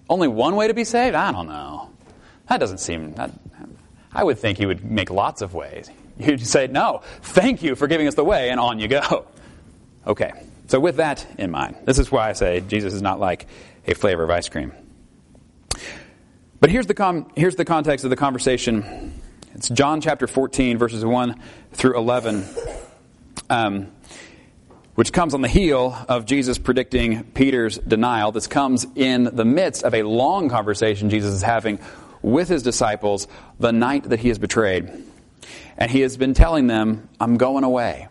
Only 0.09 0.27
one 0.27 0.55
way 0.55 0.67
to 0.67 0.73
be 0.73 0.83
saved? 0.83 1.15
I 1.15 1.31
don't 1.31 1.47
know. 1.47 1.89
That 2.49 2.59
doesn't 2.59 2.79
seem, 2.79 3.13
that, 3.13 3.31
I 4.13 4.23
would 4.23 4.39
think 4.39 4.57
he 4.57 4.65
would 4.65 4.83
make 4.83 5.09
lots 5.09 5.41
of 5.41 5.53
ways. 5.53 5.89
You'd 6.17 6.45
say, 6.45 6.67
no, 6.67 7.01
thank 7.21 7.61
you 7.63 7.75
for 7.75 7.87
giving 7.87 8.07
us 8.07 8.15
the 8.15 8.23
way, 8.23 8.49
and 8.49 8.59
on 8.59 8.79
you 8.79 8.87
go. 8.87 9.25
Okay, 10.07 10.31
so 10.67 10.79
with 10.79 10.97
that 10.97 11.25
in 11.37 11.51
mind, 11.51 11.75
this 11.85 11.97
is 11.97 12.11
why 12.11 12.29
I 12.29 12.33
say 12.33 12.61
Jesus 12.61 12.93
is 12.93 13.01
not 13.01 13.19
like 13.19 13.47
a 13.87 13.95
flavor 13.95 14.23
of 14.23 14.29
ice 14.29 14.47
cream. 14.47 14.71
But 16.59 16.69
here's 16.69 16.87
the, 16.87 16.93
com- 16.93 17.29
here's 17.35 17.55
the 17.55 17.65
context 17.65 18.05
of 18.05 18.09
the 18.09 18.15
conversation. 18.15 19.21
It's 19.53 19.69
John 19.69 19.99
chapter 19.99 20.25
14, 20.25 20.77
verses 20.77 21.03
1 21.03 21.39
through 21.73 21.97
11, 21.97 22.45
um, 23.49 23.91
which 24.95 25.11
comes 25.11 25.33
on 25.33 25.41
the 25.41 25.49
heel 25.49 25.97
of 26.07 26.25
Jesus 26.25 26.57
predicting 26.57 27.23
Peter's 27.25 27.77
denial. 27.77 28.31
This 28.31 28.47
comes 28.47 28.87
in 28.95 29.25
the 29.25 29.43
midst 29.43 29.83
of 29.83 29.93
a 29.93 30.03
long 30.03 30.47
conversation 30.47 31.09
Jesus 31.09 31.33
is 31.33 31.41
having 31.41 31.79
with 32.21 32.47
his 32.47 32.63
disciples 32.63 33.27
the 33.59 33.73
night 33.73 34.03
that 34.03 34.19
he 34.19 34.29
is 34.29 34.39
betrayed. 34.39 34.89
And 35.77 35.91
he 35.91 36.01
has 36.01 36.15
been 36.15 36.33
telling 36.33 36.67
them, 36.67 37.09
I'm 37.19 37.35
going 37.37 37.65
away. 37.65 38.07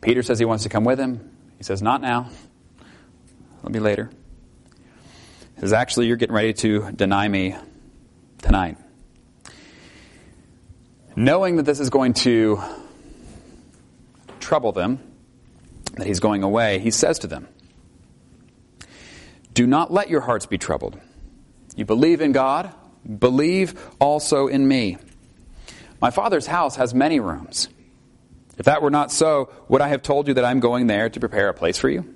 Peter 0.00 0.22
says 0.22 0.38
he 0.38 0.46
wants 0.46 0.62
to 0.62 0.70
come 0.70 0.84
with 0.84 0.98
him. 0.98 1.30
He 1.58 1.64
says, 1.64 1.82
Not 1.82 2.00
now. 2.00 2.30
It'll 3.58 3.70
be 3.70 3.80
later. 3.80 4.10
Says, 5.58 5.72
Actually, 5.72 6.06
you're 6.06 6.16
getting 6.16 6.34
ready 6.34 6.52
to 6.54 6.92
deny 6.92 7.26
me 7.26 7.56
tonight. 8.42 8.76
Knowing 11.14 11.56
that 11.56 11.62
this 11.62 11.80
is 11.80 11.88
going 11.88 12.12
to 12.12 12.60
trouble 14.38 14.72
them, 14.72 15.00
that 15.94 16.06
he's 16.06 16.20
going 16.20 16.42
away, 16.42 16.78
he 16.78 16.90
says 16.90 17.20
to 17.20 17.26
them, 17.26 17.48
Do 19.54 19.66
not 19.66 19.90
let 19.90 20.10
your 20.10 20.20
hearts 20.20 20.44
be 20.44 20.58
troubled. 20.58 21.00
You 21.74 21.86
believe 21.86 22.20
in 22.20 22.32
God, 22.32 22.72
believe 23.18 23.80
also 23.98 24.48
in 24.48 24.68
me. 24.68 24.98
My 26.00 26.10
Father's 26.10 26.46
house 26.46 26.76
has 26.76 26.92
many 26.92 27.18
rooms. 27.18 27.68
If 28.58 28.66
that 28.66 28.82
were 28.82 28.90
not 28.90 29.10
so, 29.10 29.50
would 29.68 29.80
I 29.80 29.88
have 29.88 30.02
told 30.02 30.28
you 30.28 30.34
that 30.34 30.44
I'm 30.44 30.60
going 30.60 30.86
there 30.86 31.08
to 31.08 31.20
prepare 31.20 31.48
a 31.48 31.54
place 31.54 31.78
for 31.78 31.88
you? 31.88 32.15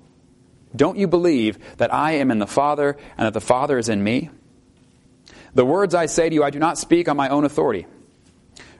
Don't 0.75 0.97
you 0.97 1.07
believe 1.07 1.57
that 1.77 1.93
I 1.93 2.13
am 2.13 2.31
in 2.31 2.39
the 2.39 2.47
Father 2.47 2.97
and 3.17 3.25
that 3.25 3.33
the 3.33 3.41
Father 3.41 3.77
is 3.77 3.89
in 3.89 4.03
me? 4.03 4.29
The 5.53 5.65
words 5.65 5.93
I 5.93 6.05
say 6.05 6.29
to 6.29 6.35
you, 6.35 6.43
I 6.43 6.49
do 6.49 6.59
not 6.59 6.77
speak 6.77 7.09
on 7.09 7.17
my 7.17 7.29
own 7.29 7.43
authority. 7.43 7.85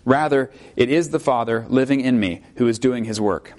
Rather, 0.05 0.51
it 0.75 0.89
is 0.89 1.09
the 1.09 1.19
Father 1.19 1.65
living 1.67 2.01
in 2.01 2.19
me 2.19 2.41
who 2.55 2.67
is 2.67 2.79
doing 2.79 3.03
his 3.03 3.19
work. 3.19 3.53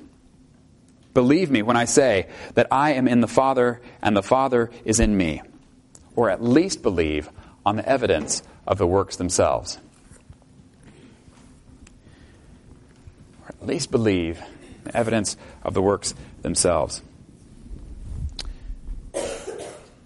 Believe 1.15 1.51
me 1.51 1.63
when 1.63 1.77
I 1.77 1.85
say 1.85 2.29
that 2.55 2.69
I 2.71 2.95
am 2.95 3.07
in 3.07 3.21
the 3.21 3.29
Father 3.29 3.83
and 4.01 4.17
the 4.17 4.23
Father 4.23 4.71
is 4.85 4.99
in 4.99 5.17
me. 5.17 5.43
Or 6.17 6.31
at 6.31 6.43
least 6.43 6.83
believe 6.83 7.29
on 7.65 7.77
the 7.77 7.89
evidence 7.89 8.43
of 8.67 8.79
the 8.79 8.87
works 8.87 9.17
themselves. 9.17 9.79
Or 13.43 13.49
at 13.49 13.67
least 13.67 13.91
believe 13.91 14.43
the 14.85 14.97
evidence 14.97 15.37
of 15.63 15.75
the 15.75 15.83
works 15.83 16.15
themselves. 16.41 17.03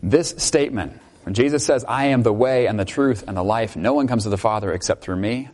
This 0.06 0.36
statement, 0.38 1.00
when 1.24 1.34
Jesus 1.34 1.66
says, 1.66 1.84
I 1.84 2.06
am 2.06 2.22
the 2.22 2.32
way 2.32 2.66
and 2.66 2.78
the 2.78 2.84
truth 2.84 3.24
and 3.26 3.36
the 3.36 3.42
life, 3.42 3.74
no 3.74 3.92
one 3.92 4.06
comes 4.06 4.22
to 4.22 4.28
the 4.28 4.38
Father 4.38 4.72
except 4.72 5.02
through 5.02 5.16
me, 5.16 5.48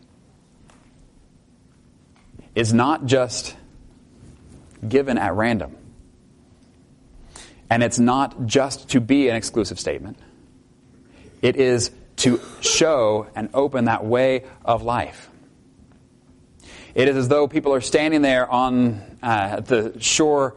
is 2.55 2.75
not 2.75 3.07
just 3.07 3.57
given 4.87 5.17
at 5.17 5.33
random. 5.33 5.75
And 7.71 7.83
it's 7.83 7.99
not 7.99 8.45
just 8.45 8.91
to 8.91 9.01
be 9.01 9.31
an 9.31 9.37
exclusive 9.37 9.81
statement, 9.81 10.19
it 11.41 11.57
is 11.57 11.91
to 12.17 12.39
show 12.61 13.29
and 13.35 13.49
open 13.55 13.87
that 13.87 14.05
way 14.05 14.45
of 14.67 14.83
life. 14.83 15.31
It 16.95 17.09
is 17.09 17.17
as 17.17 17.29
though 17.29 17.49
people 17.49 17.73
are 17.73 17.81
standing 17.81 18.21
there 18.21 18.47
on 18.51 19.01
uh, 19.23 19.61
the 19.61 19.99
shore 19.99 20.57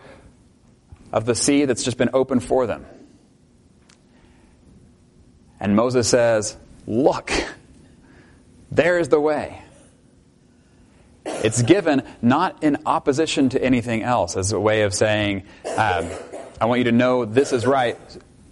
of 1.14 1.26
the 1.26 1.34
sea 1.34 1.64
that's 1.64 1.84
just 1.84 1.98
been 1.98 2.10
opened 2.12 2.44
for 2.44 2.68
them. 2.68 2.86
And 5.60 5.76
Moses 5.76 6.08
says, 6.08 6.58
Look, 6.88 7.32
there 8.72 9.00
is 9.00 9.10
the 9.10 9.20
way. 9.20 9.62
It's 11.26 11.62
given 11.62 12.04
not 12.22 12.64
in 12.64 12.78
opposition 12.86 13.50
to 13.50 13.64
anything 13.64 14.04
else, 14.04 14.38
as 14.38 14.52
a 14.52 14.60
way 14.60 14.84
of 14.84 14.94
saying, 14.94 15.44
um, 15.76 16.10
I 16.62 16.66
want 16.66 16.80
you 16.80 16.86
to 16.86 16.92
know 16.92 17.26
this 17.26 17.52
is 17.52 17.66
right, 17.66 17.98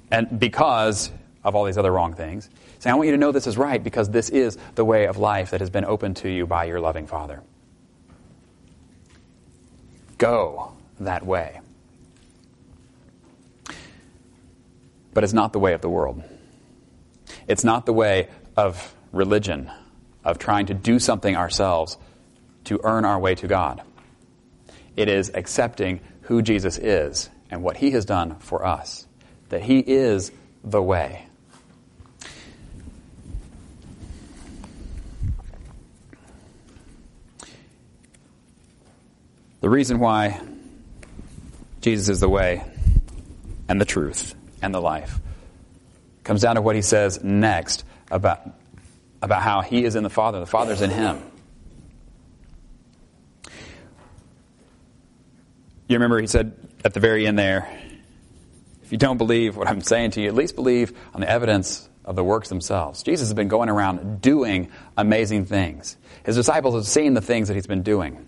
and 0.09 0.39
because 0.39 1.11
of 1.43 1.55
all 1.55 1.65
these 1.65 1.77
other 1.77 1.91
wrong 1.91 2.13
things. 2.13 2.49
Saying, 2.79 2.93
I 2.93 2.95
want 2.95 3.07
you 3.07 3.13
to 3.13 3.17
know 3.17 3.31
this 3.31 3.47
is 3.47 3.57
right 3.57 3.83
because 3.83 4.09
this 4.09 4.29
is 4.29 4.57
the 4.75 4.85
way 4.85 5.07
of 5.07 5.17
life 5.17 5.51
that 5.51 5.59
has 5.59 5.69
been 5.69 5.85
opened 5.85 6.17
to 6.17 6.29
you 6.29 6.45
by 6.45 6.65
your 6.65 6.79
loving 6.79 7.07
Father. 7.07 7.41
Go 10.17 10.73
that 10.99 11.25
way. 11.25 11.59
But 15.13 15.23
it's 15.23 15.33
not 15.33 15.53
the 15.53 15.59
way 15.59 15.73
of 15.73 15.81
the 15.81 15.89
world. 15.89 16.23
It's 17.47 17.63
not 17.63 17.85
the 17.85 17.93
way 17.93 18.29
of 18.55 18.95
religion, 19.11 19.71
of 20.23 20.39
trying 20.39 20.67
to 20.67 20.73
do 20.73 20.99
something 20.99 21.35
ourselves 21.35 21.97
to 22.65 22.79
earn 22.83 23.05
our 23.05 23.19
way 23.19 23.35
to 23.35 23.47
God. 23.47 23.81
It 24.95 25.09
is 25.09 25.31
accepting 25.33 25.99
who 26.21 26.41
Jesus 26.41 26.77
is 26.77 27.29
and 27.49 27.63
what 27.63 27.77
he 27.77 27.91
has 27.91 28.05
done 28.05 28.37
for 28.39 28.65
us, 28.65 29.05
that 29.49 29.61
he 29.61 29.79
is 29.79 30.31
the 30.63 30.81
way. 30.81 31.25
The 39.61 39.69
reason 39.69 39.99
why 39.99 40.41
Jesus 41.81 42.09
is 42.09 42.19
the 42.19 42.27
way 42.27 42.65
and 43.69 43.79
the 43.79 43.85
truth 43.85 44.35
and 44.61 44.73
the 44.73 44.81
life 44.81 45.19
comes 46.23 46.41
down 46.41 46.55
to 46.55 46.61
what 46.61 46.75
he 46.75 46.81
says 46.81 47.23
next 47.23 47.83
about, 48.09 48.41
about 49.21 49.41
how 49.41 49.61
he 49.61 49.83
is 49.83 49.95
in 49.95 50.03
the 50.03 50.09
Father, 50.09 50.39
the 50.39 50.45
Father's 50.45 50.81
in 50.81 50.89
him. 50.89 51.21
You 55.87 55.95
remember 55.97 56.19
he 56.19 56.27
said 56.27 56.53
at 56.83 56.93
the 56.93 56.99
very 56.99 57.27
end 57.27 57.37
there, 57.37 57.67
if 58.83 58.91
you 58.91 58.97
don't 58.97 59.17
believe 59.17 59.55
what 59.55 59.67
I'm 59.67 59.81
saying 59.81 60.11
to 60.11 60.21
you, 60.21 60.27
at 60.27 60.35
least 60.35 60.55
believe 60.55 60.97
on 61.13 61.21
the 61.21 61.29
evidence 61.29 61.87
of 62.05 62.15
the 62.15 62.23
works 62.23 62.49
themselves. 62.49 63.03
Jesus 63.03 63.27
has 63.27 63.33
been 63.33 63.47
going 63.47 63.69
around 63.69 64.21
doing 64.21 64.69
amazing 64.97 65.45
things. 65.45 65.97
His 66.25 66.35
disciples 66.35 66.75
have 66.75 66.85
seen 66.85 67.13
the 67.13 67.21
things 67.21 67.47
that 67.47 67.53
he's 67.53 67.67
been 67.67 67.83
doing. 67.83 68.25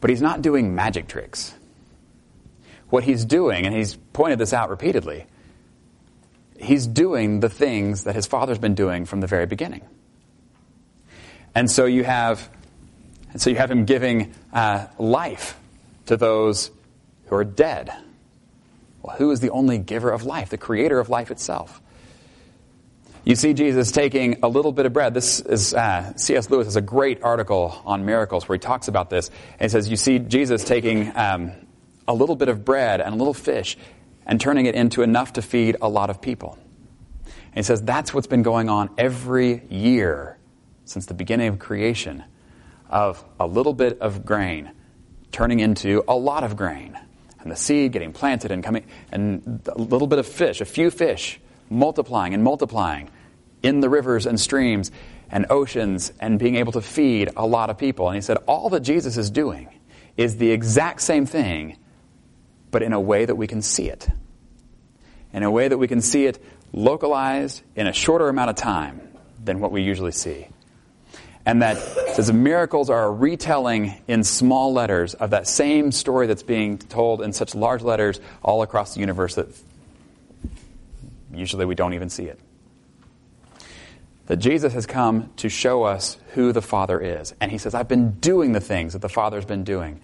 But 0.00 0.10
he's 0.10 0.22
not 0.22 0.42
doing 0.42 0.74
magic 0.74 1.06
tricks. 1.06 1.54
What 2.92 3.04
he's 3.04 3.24
doing, 3.24 3.64
and 3.64 3.74
he's 3.74 3.96
pointed 4.12 4.38
this 4.38 4.52
out 4.52 4.68
repeatedly, 4.68 5.24
he's 6.58 6.86
doing 6.86 7.40
the 7.40 7.48
things 7.48 8.04
that 8.04 8.14
his 8.14 8.26
father's 8.26 8.58
been 8.58 8.74
doing 8.74 9.06
from 9.06 9.22
the 9.22 9.26
very 9.26 9.46
beginning. 9.46 9.80
And 11.54 11.70
so 11.70 11.86
you 11.86 12.04
have, 12.04 12.50
so 13.38 13.48
you 13.48 13.56
have 13.56 13.70
him 13.70 13.86
giving 13.86 14.34
uh, 14.52 14.88
life 14.98 15.58
to 16.04 16.18
those 16.18 16.70
who 17.28 17.36
are 17.36 17.44
dead. 17.44 17.90
Well, 19.00 19.16
who 19.16 19.30
is 19.30 19.40
the 19.40 19.48
only 19.48 19.78
giver 19.78 20.10
of 20.10 20.24
life, 20.24 20.50
the 20.50 20.58
creator 20.58 20.98
of 20.98 21.08
life 21.08 21.30
itself? 21.30 21.80
You 23.24 23.36
see 23.36 23.54
Jesus 23.54 23.90
taking 23.90 24.40
a 24.42 24.48
little 24.48 24.72
bit 24.72 24.84
of 24.84 24.92
bread. 24.92 25.14
This 25.14 25.40
is, 25.40 25.72
uh, 25.72 26.12
C.S. 26.16 26.50
Lewis 26.50 26.66
has 26.66 26.76
a 26.76 26.82
great 26.82 27.22
article 27.22 27.80
on 27.86 28.04
miracles 28.04 28.46
where 28.46 28.56
he 28.56 28.60
talks 28.60 28.86
about 28.86 29.08
this. 29.08 29.30
And 29.58 29.62
he 29.62 29.68
says, 29.70 29.88
You 29.88 29.96
see 29.96 30.18
Jesus 30.18 30.62
taking 30.62 31.16
um, 31.16 31.52
a 32.06 32.14
little 32.14 32.36
bit 32.36 32.48
of 32.48 32.64
bread 32.64 33.00
and 33.00 33.14
a 33.14 33.16
little 33.16 33.34
fish 33.34 33.76
and 34.26 34.40
turning 34.40 34.66
it 34.66 34.74
into 34.74 35.02
enough 35.02 35.34
to 35.34 35.42
feed 35.42 35.76
a 35.80 35.88
lot 35.88 36.10
of 36.10 36.20
people. 36.20 36.58
And 37.24 37.56
he 37.56 37.62
says 37.62 37.82
that's 37.82 38.14
what's 38.14 38.26
been 38.26 38.42
going 38.42 38.68
on 38.68 38.90
every 38.96 39.62
year 39.68 40.38
since 40.84 41.06
the 41.06 41.14
beginning 41.14 41.48
of 41.48 41.58
creation 41.58 42.24
of 42.88 43.24
a 43.40 43.46
little 43.46 43.72
bit 43.74 44.00
of 44.00 44.24
grain 44.24 44.70
turning 45.30 45.60
into 45.60 46.04
a 46.06 46.14
lot 46.14 46.44
of 46.44 46.56
grain 46.56 46.98
and 47.40 47.50
the 47.50 47.56
seed 47.56 47.92
getting 47.92 48.12
planted 48.12 48.50
and 48.50 48.62
coming 48.62 48.84
and 49.10 49.60
a 49.66 49.78
little 49.78 50.06
bit 50.06 50.18
of 50.18 50.26
fish, 50.26 50.60
a 50.60 50.64
few 50.64 50.90
fish 50.90 51.40
multiplying 51.70 52.34
and 52.34 52.44
multiplying 52.44 53.10
in 53.62 53.80
the 53.80 53.88
rivers 53.88 54.26
and 54.26 54.38
streams 54.38 54.90
and 55.30 55.46
oceans 55.50 56.12
and 56.20 56.38
being 56.38 56.56
able 56.56 56.72
to 56.72 56.82
feed 56.82 57.30
a 57.36 57.46
lot 57.46 57.70
of 57.70 57.78
people. 57.78 58.08
And 58.08 58.14
he 58.14 58.20
said 58.20 58.36
all 58.46 58.68
that 58.70 58.80
Jesus 58.80 59.16
is 59.16 59.30
doing 59.30 59.68
is 60.16 60.36
the 60.36 60.50
exact 60.50 61.00
same 61.00 61.24
thing 61.24 61.78
but 62.72 62.82
in 62.82 62.92
a 62.92 63.00
way 63.00 63.24
that 63.24 63.36
we 63.36 63.46
can 63.46 63.62
see 63.62 63.88
it. 63.88 64.08
In 65.32 65.44
a 65.44 65.50
way 65.50 65.68
that 65.68 65.78
we 65.78 65.86
can 65.86 66.00
see 66.00 66.26
it 66.26 66.42
localized 66.72 67.62
in 67.76 67.86
a 67.86 67.92
shorter 67.92 68.28
amount 68.28 68.50
of 68.50 68.56
time 68.56 69.00
than 69.44 69.60
what 69.60 69.70
we 69.70 69.82
usually 69.82 70.10
see. 70.10 70.48
And 71.44 71.62
that 71.62 71.76
says 72.14 72.32
miracles 72.32 72.88
are 72.88 73.04
a 73.04 73.10
retelling 73.10 74.00
in 74.08 74.24
small 74.24 74.72
letters 74.72 75.14
of 75.14 75.30
that 75.30 75.46
same 75.46 75.92
story 75.92 76.26
that's 76.26 76.42
being 76.42 76.78
told 76.78 77.20
in 77.20 77.32
such 77.32 77.54
large 77.54 77.82
letters 77.82 78.20
all 78.42 78.62
across 78.62 78.94
the 78.94 79.00
universe 79.00 79.34
that 79.34 79.48
usually 81.32 81.64
we 81.64 81.74
don't 81.74 81.94
even 81.94 82.10
see 82.10 82.24
it. 82.24 82.38
That 84.26 84.36
Jesus 84.36 84.72
has 84.72 84.86
come 84.86 85.30
to 85.38 85.48
show 85.48 85.82
us 85.82 86.16
who 86.34 86.52
the 86.52 86.62
Father 86.62 87.00
is. 87.00 87.34
And 87.40 87.50
he 87.50 87.58
says, 87.58 87.74
I've 87.74 87.88
been 87.88 88.12
doing 88.12 88.52
the 88.52 88.60
things 88.60 88.92
that 88.92 89.02
the 89.02 89.08
Father's 89.08 89.44
been 89.44 89.64
doing. 89.64 90.00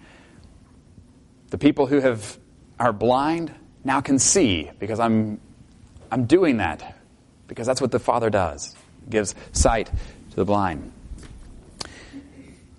The 1.51 1.57
people 1.57 1.87
who 1.87 2.01
have 2.01 2.37
are 2.79 2.93
blind 2.93 3.53
now 3.83 4.01
can 4.01 4.19
see 4.19 4.69
because 4.79 4.99
I'm, 4.99 5.39
I'm 6.11 6.25
doing 6.25 6.57
that 6.57 6.95
because 7.47 7.67
that's 7.67 7.81
what 7.81 7.91
the 7.91 7.99
Father 7.99 8.29
does. 8.29 8.75
gives 9.09 9.35
sight 9.51 9.87
to 10.31 10.35
the 10.35 10.45
blind. 10.45 10.91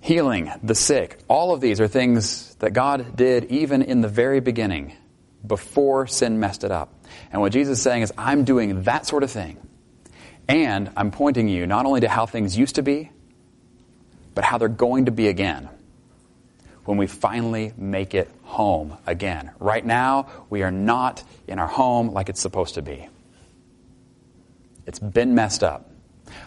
Healing 0.00 0.50
the 0.62 0.74
sick. 0.74 1.18
All 1.28 1.52
of 1.52 1.60
these 1.60 1.80
are 1.80 1.88
things 1.88 2.54
that 2.56 2.72
God 2.72 3.16
did 3.16 3.46
even 3.46 3.82
in 3.82 4.00
the 4.00 4.08
very 4.08 4.40
beginning 4.40 4.96
before 5.46 6.06
sin 6.06 6.40
messed 6.40 6.64
it 6.64 6.70
up. 6.70 6.92
And 7.32 7.40
what 7.40 7.52
Jesus 7.52 7.78
is 7.78 7.82
saying 7.82 8.02
is, 8.02 8.12
I'm 8.16 8.44
doing 8.44 8.84
that 8.84 9.06
sort 9.06 9.22
of 9.22 9.30
thing. 9.30 9.58
And 10.48 10.90
I'm 10.96 11.10
pointing 11.10 11.48
you 11.48 11.66
not 11.66 11.86
only 11.86 12.00
to 12.00 12.08
how 12.08 12.26
things 12.26 12.56
used 12.56 12.76
to 12.76 12.82
be, 12.82 13.10
but 14.34 14.44
how 14.44 14.58
they're 14.58 14.68
going 14.68 15.06
to 15.06 15.10
be 15.10 15.28
again 15.28 15.68
when 16.90 16.98
we 16.98 17.06
finally 17.06 17.72
make 17.76 18.16
it 18.16 18.28
home 18.42 18.98
again. 19.06 19.52
Right 19.60 19.86
now, 19.86 20.26
we 20.50 20.64
are 20.64 20.72
not 20.72 21.22
in 21.46 21.60
our 21.60 21.68
home 21.68 22.10
like 22.10 22.28
it's 22.28 22.40
supposed 22.40 22.74
to 22.74 22.82
be. 22.82 23.08
It's 24.88 24.98
been 24.98 25.36
messed 25.36 25.62
up. 25.62 25.88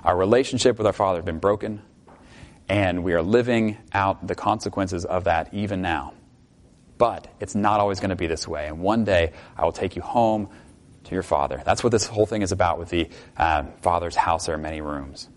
Our 0.03 0.17
relationship 0.17 0.77
with 0.77 0.86
our 0.86 0.91
Father 0.91 1.19
has 1.19 1.25
been 1.25 1.39
broken, 1.39 1.82
and 2.67 3.06
we 3.06 3.13
are 3.13 3.21
living 3.21 3.77
out 3.93 4.27
the 4.27 4.36
consequences 4.36 5.06
of 5.06 5.23
that 5.23 5.53
even 5.53 5.82
now. 5.82 6.13
But 6.97 7.29
it's 7.39 7.56
not 7.56 7.79
always 7.79 8.01
going 8.01 8.10
to 8.10 8.17
be 8.17 8.27
this 8.27 8.45
way. 8.45 8.67
And 8.67 8.82
one 8.82 9.06
day, 9.06 9.32
I 9.56 9.63
will 9.63 9.71
take 9.71 9.95
you 9.95 10.01
home 10.01 10.49
to 11.06 11.13
your 11.13 11.23
Father. 11.23 11.62
That's 11.63 11.86
what 11.86 11.91
this 11.91 12.06
whole 12.06 12.25
thing 12.25 12.41
is 12.41 12.51
about 12.51 12.79
with 12.79 12.89
the 12.89 13.08
uh, 13.38 13.63
Father's 13.82 14.17
house. 14.17 14.47
There 14.47 14.56
are 14.56 14.58
many 14.58 14.82
rooms. 14.82 15.29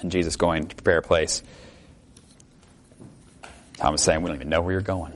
And 0.00 0.10
Jesus 0.10 0.36
going 0.36 0.68
to 0.68 0.76
prepare 0.76 0.96
a 0.96 1.02
place 1.02 1.42
Thomas 3.82 4.00
saying, 4.00 4.22
We 4.22 4.28
don't 4.28 4.36
even 4.36 4.48
know 4.48 4.62
where 4.62 4.70
you're 4.70 4.80
going. 4.80 5.12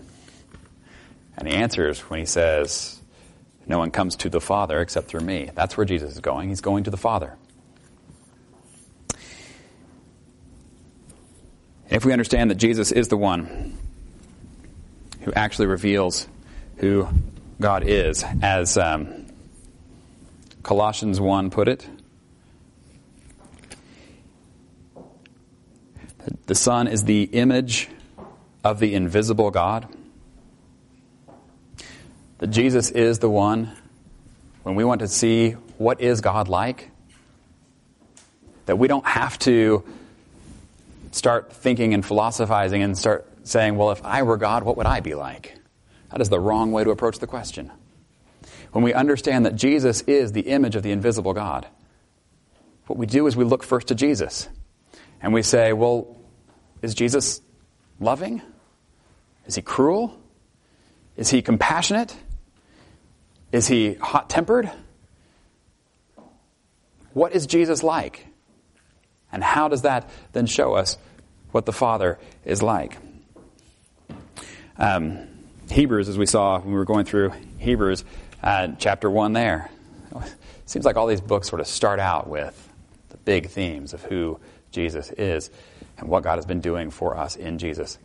And 1.39 1.47
he 1.47 1.55
answers 1.55 2.01
when 2.01 2.19
he 2.19 2.27
says, 2.27 3.01
No 3.65 3.79
one 3.79 3.93
comes 3.93 4.17
to 4.17 4.29
the 4.29 4.41
Father 4.41 4.81
except 4.81 5.07
through 5.07 5.21
me. 5.21 5.51
That's 5.55 5.77
where 5.77 5.87
Jesus 5.87 6.15
is 6.15 6.19
going. 6.19 6.49
He's 6.49 6.61
going 6.61 6.83
to 6.83 6.91
the 6.91 6.97
Father. 6.97 7.37
If 11.89 12.05
we 12.05 12.11
understand 12.11 12.51
that 12.51 12.57
Jesus 12.57 12.91
is 12.91 13.07
the 13.07 13.17
one 13.17 13.79
who 15.21 15.33
actually 15.33 15.67
reveals 15.67 16.27
who 16.79 17.07
God 17.61 17.85
is, 17.87 18.25
as 18.43 18.77
um, 18.77 19.27
Colossians 20.65 21.21
1 21.21 21.51
put 21.51 21.69
it, 21.69 21.89
the 26.47 26.57
Son 26.57 26.89
is 26.89 27.05
the 27.05 27.23
image 27.23 27.91
of 28.71 28.81
the 28.81 28.95
invisible 28.95 29.51
God? 29.51 29.87
That 32.39 32.49
Jesus 32.49 32.91
is 32.91 33.21
the 33.21 33.31
one 33.31 33.71
when 34.65 34.75
we 34.75 34.85
want 34.85 35.01
to 35.01 35.09
see 35.09 35.53
what 35.79 36.01
is 36.01 36.21
God 36.21 36.49
like? 36.49 36.91
That 38.67 38.77
we 38.77 38.89
don't 38.89 39.07
have 39.07 39.39
to 39.41 39.85
start 41.13 41.53
thinking 41.53 41.95
and 41.95 42.05
philosophizing 42.05 42.83
and 42.83 42.99
start 42.99 43.27
saying, 43.45 43.77
well, 43.77 43.93
if 43.93 44.05
I 44.05 44.25
were 44.25 44.37
God, 44.37 44.65
what 44.65 44.77
would 44.77 44.87
I 44.87 44.99
be 44.99 45.15
like? 45.15 45.57
That 46.11 46.21
is 46.21 46.29
the 46.29 46.41
wrong 46.41 46.73
way 46.73 46.83
to 46.83 46.91
approach 46.91 47.21
the 47.21 47.27
question. 47.29 47.71
When 48.73 48.83
we 48.83 48.93
understand 48.93 49.47
that 49.47 49.55
Jesus 49.55 50.03
is 50.03 50.33
the 50.33 50.43
image 50.43 50.75
of 50.75 50.83
the 50.83 50.91
invisible 50.91 51.33
God, 51.33 51.67
what 52.89 52.99
we 52.99 53.07
do 53.07 53.29
is 53.29 53.37
we 53.37 53.45
look 53.45 53.63
first 53.63 53.89
to 53.89 53.95
Jesus. 53.95 54.49
And 55.23 55.33
we 55.33 55.43
say, 55.43 55.73
well, 55.73 56.17
is 56.83 56.95
Jesus 56.95 57.41
loving? 58.01 58.43
Is 59.47 59.55
he 59.55 59.63
cruel? 59.63 60.19
Is 61.17 61.31
he 61.31 61.43
compassionate? 61.43 62.15
Is 63.53 63.69
he 63.69 63.95
hot 63.95 64.29
tempered? 64.29 64.71
What 67.13 67.33
is 67.33 67.47
Jesus 67.47 67.83
like? 67.83 68.27
And 69.33 69.43
how 69.43 69.69
does 69.69 69.83
that 69.83 70.11
then 70.33 70.47
show 70.47 70.75
us 70.75 70.99
what 71.53 71.65
the 71.65 71.73
Father 71.73 72.19
is 72.45 72.63
like? 72.63 72.99
Um, 74.79 75.29
Hebrews, 75.71 76.09
as 76.09 76.19
we 76.19 76.27
saw 76.27 76.59
when 76.59 76.69
we 76.69 76.75
were 76.75 76.85
going 76.85 77.07
through 77.07 77.33
Hebrews, 77.59 78.05
uh, 78.43 78.69
chapter 78.79 79.11
1 79.11 79.33
there. 79.33 79.71
Seems 80.67 80.85
like 80.85 80.97
all 80.97 81.07
these 81.07 81.21
books 81.21 81.49
sort 81.49 81.61
of 81.61 81.67
start 81.67 82.01
out 82.01 82.29
with 82.29 82.73
the 83.09 83.17
big 83.19 83.49
themes 83.49 83.95
of 83.95 84.03
who 84.03 84.39
Jesus 84.71 85.11
is 85.13 85.51
and 85.97 86.09
what 86.09 86.23
God 86.23 86.37
has 86.37 86.47
been 86.47 86.61
doing 86.61 86.91
for 86.91 87.17
us 87.17 87.37
in 87.37 87.59
Jesus. 87.59 87.99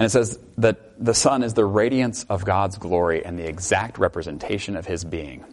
And 0.00 0.06
it 0.06 0.10
says 0.12 0.38
that 0.56 1.04
the 1.04 1.12
Son 1.12 1.42
is 1.42 1.52
the 1.52 1.66
radiance 1.66 2.24
of 2.30 2.42
God's 2.42 2.78
glory 2.78 3.22
and 3.22 3.38
the 3.38 3.46
exact 3.46 3.98
representation 3.98 4.74
of 4.74 4.86
his 4.86 5.04
being. 5.04 5.44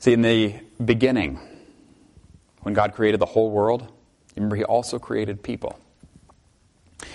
See, 0.00 0.12
in 0.12 0.20
the 0.20 0.56
beginning, 0.84 1.38
when 2.62 2.74
God 2.74 2.94
created 2.94 3.20
the 3.20 3.26
whole 3.26 3.52
world, 3.52 3.86
remember, 4.34 4.56
he 4.56 4.64
also 4.64 4.98
created 4.98 5.40
people. 5.44 5.78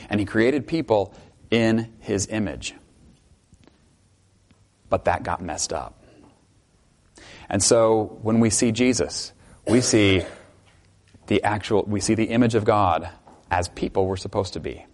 And 0.09 0.21
he 0.21 0.25
created 0.25 0.65
people 0.65 1.13
in 1.51 1.91
his 1.99 2.27
image. 2.27 2.73
But 4.87 5.03
that 5.03 5.23
got 5.23 5.41
messed 5.41 5.73
up. 5.73 6.01
And 7.49 7.61
so 7.61 8.17
when 8.21 8.39
we 8.39 8.49
see 8.49 8.71
Jesus, 8.71 9.33
we 9.67 9.81
see 9.81 10.23
the 11.27 11.43
actual, 11.43 11.83
we 11.83 11.99
see 11.99 12.15
the 12.15 12.29
image 12.29 12.55
of 12.55 12.63
God 12.63 13.09
as 13.51 13.67
people 13.69 14.05
were 14.07 14.17
supposed 14.17 14.53
to 14.53 14.59
be. 14.59 14.85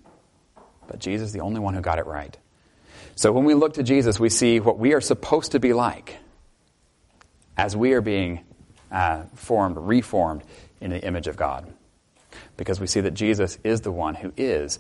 But 0.88 1.00
Jesus 1.00 1.28
is 1.28 1.34
the 1.34 1.40
only 1.40 1.60
one 1.60 1.74
who 1.74 1.82
got 1.82 2.00
it 2.00 2.06
right. 2.06 2.38
So 3.16 3.32
when 3.32 3.46
we 3.46 3.54
look 3.54 3.74
to 3.76 3.84
Jesus, 3.84 4.20
we 4.20 4.30
see 4.30 4.60
what 4.60 4.78
we 4.78 4.94
are 4.94 5.02
supposed 5.02 5.52
to 5.54 5.60
be 5.60 5.74
like 5.74 6.18
as 7.58 7.76
we 7.76 7.94
are 7.94 8.02
being 8.02 8.44
uh, 8.92 9.24
formed, 9.36 9.78
reformed 9.78 10.44
in 10.80 10.90
the 10.90 11.02
image 11.02 11.28
of 11.28 11.38
God. 11.38 11.72
Because 12.58 12.80
we 12.80 12.88
see 12.88 13.02
that 13.02 13.12
Jesus 13.12 13.58
is 13.64 13.82
the 13.82 13.92
one 13.92 14.16
who 14.16 14.34
is 14.38 14.80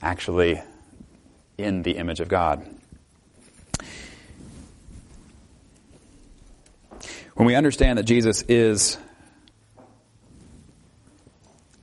actually 0.00 0.60
in 1.58 1.82
the 1.82 1.92
image 1.92 2.20
of 2.20 2.28
God. 2.28 2.66
When 7.34 7.46
we 7.46 7.54
understand 7.54 7.98
that 7.98 8.04
Jesus 8.04 8.42
is 8.42 8.98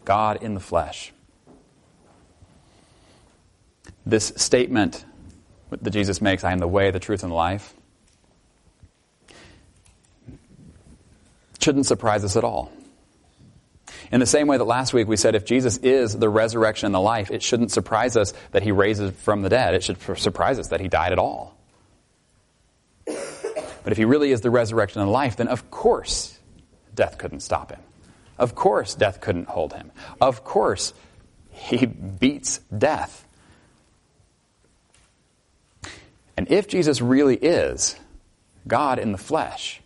God 0.10 0.41
in 0.41 0.56
the 0.56 0.60
flesh, 0.60 1.13
this 4.08 4.34
statement 4.38 5.06
that 5.69 5.91
Jesus 5.91 6.19
makes, 6.19 6.43
I 6.43 6.52
am 6.52 6.58
the 6.58 6.67
way, 6.67 6.89
the 6.89 7.00
truth, 7.00 7.22
and 7.22 7.32
the 7.32 7.36
life, 7.36 7.76
shouldn't 11.60 11.86
surprise 11.86 12.24
us 12.24 12.36
at 12.36 12.43
all. 12.43 12.72
In 14.12 14.19
the 14.19 14.26
same 14.26 14.48
way 14.48 14.58
that 14.58 14.63
last 14.63 14.95
week 14.95 15.08
we 15.08 15.15
said 15.15 15.36
if 15.36 15.45
Jesus 15.45 15.78
is 15.78 16.17
the 16.17 16.28
resurrection 16.28 16.88
and 16.88 16.95
the 16.95 17.00
life, 17.00 17.30
it 17.30 17.43
shouldn't 17.43 17.69
surprise 17.69 18.17
us 18.17 18.34
that 18.50 18.63
he 18.63 18.72
raises 18.72 19.12
from 19.12 19.43
the 19.43 19.50
dead. 19.50 19.76
It 19.76 19.84
should 19.84 20.02
surprise 20.17 20.58
us 20.58 20.69
that 20.69 20.82
he 20.82 20.88
died 20.88 21.12
at 21.12 21.19
all. 21.19 21.56
But 23.06 23.91
if 23.91 23.98
he 23.98 24.06
really 24.06 24.32
is 24.32 24.41
the 24.41 24.50
resurrection 24.50 25.02
and 25.02 25.08
the 25.08 25.13
life, 25.13 25.36
then 25.36 25.50
of 25.50 25.69
course 25.69 26.36
death 26.95 27.19
couldn't 27.19 27.41
stop 27.41 27.69
him. 27.72 27.82
Of 28.39 28.56
course 28.56 28.95
death 28.95 29.21
couldn't 29.21 29.49
hold 29.49 29.73
him. 29.73 29.91
Of 30.19 30.43
course 30.43 30.93
he 31.52 31.86
beats 31.86 32.60
death. 32.75 33.25
And 36.38 36.49
if 36.49 36.69
Jesus 36.69 37.02
really 37.02 37.36
is 37.36 37.97
God 38.65 38.97
in 38.97 39.12
the 39.12 39.17
flesh, 39.17 39.82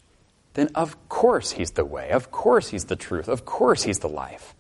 then 0.53 0.69
of 0.75 1.09
course 1.09 1.51
he's 1.51 1.71
the 1.71 1.83
way. 1.83 2.11
Of 2.11 2.29
course 2.29 2.69
he's 2.69 2.85
the 2.85 2.95
truth. 2.95 3.27
Of 3.27 3.43
course 3.43 3.81
he's 3.81 3.99
the 3.99 4.09
life. 4.09 4.53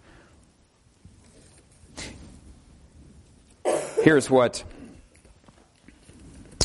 Here's 4.01 4.29
what 4.29 4.63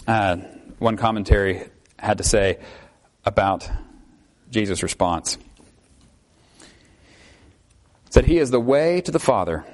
uh, 0.07 0.37
one 0.79 0.97
commentary 0.97 1.69
had 1.99 2.19
to 2.19 2.25
say 2.25 2.59
about 3.25 3.69
Jesus' 4.51 4.83
response. 4.83 5.37
Said, 8.11 8.25
He 8.25 8.39
is 8.39 8.51
the 8.51 8.61
way 8.61 9.01
to 9.03 9.11
the 9.11 9.19
Father 9.19 9.65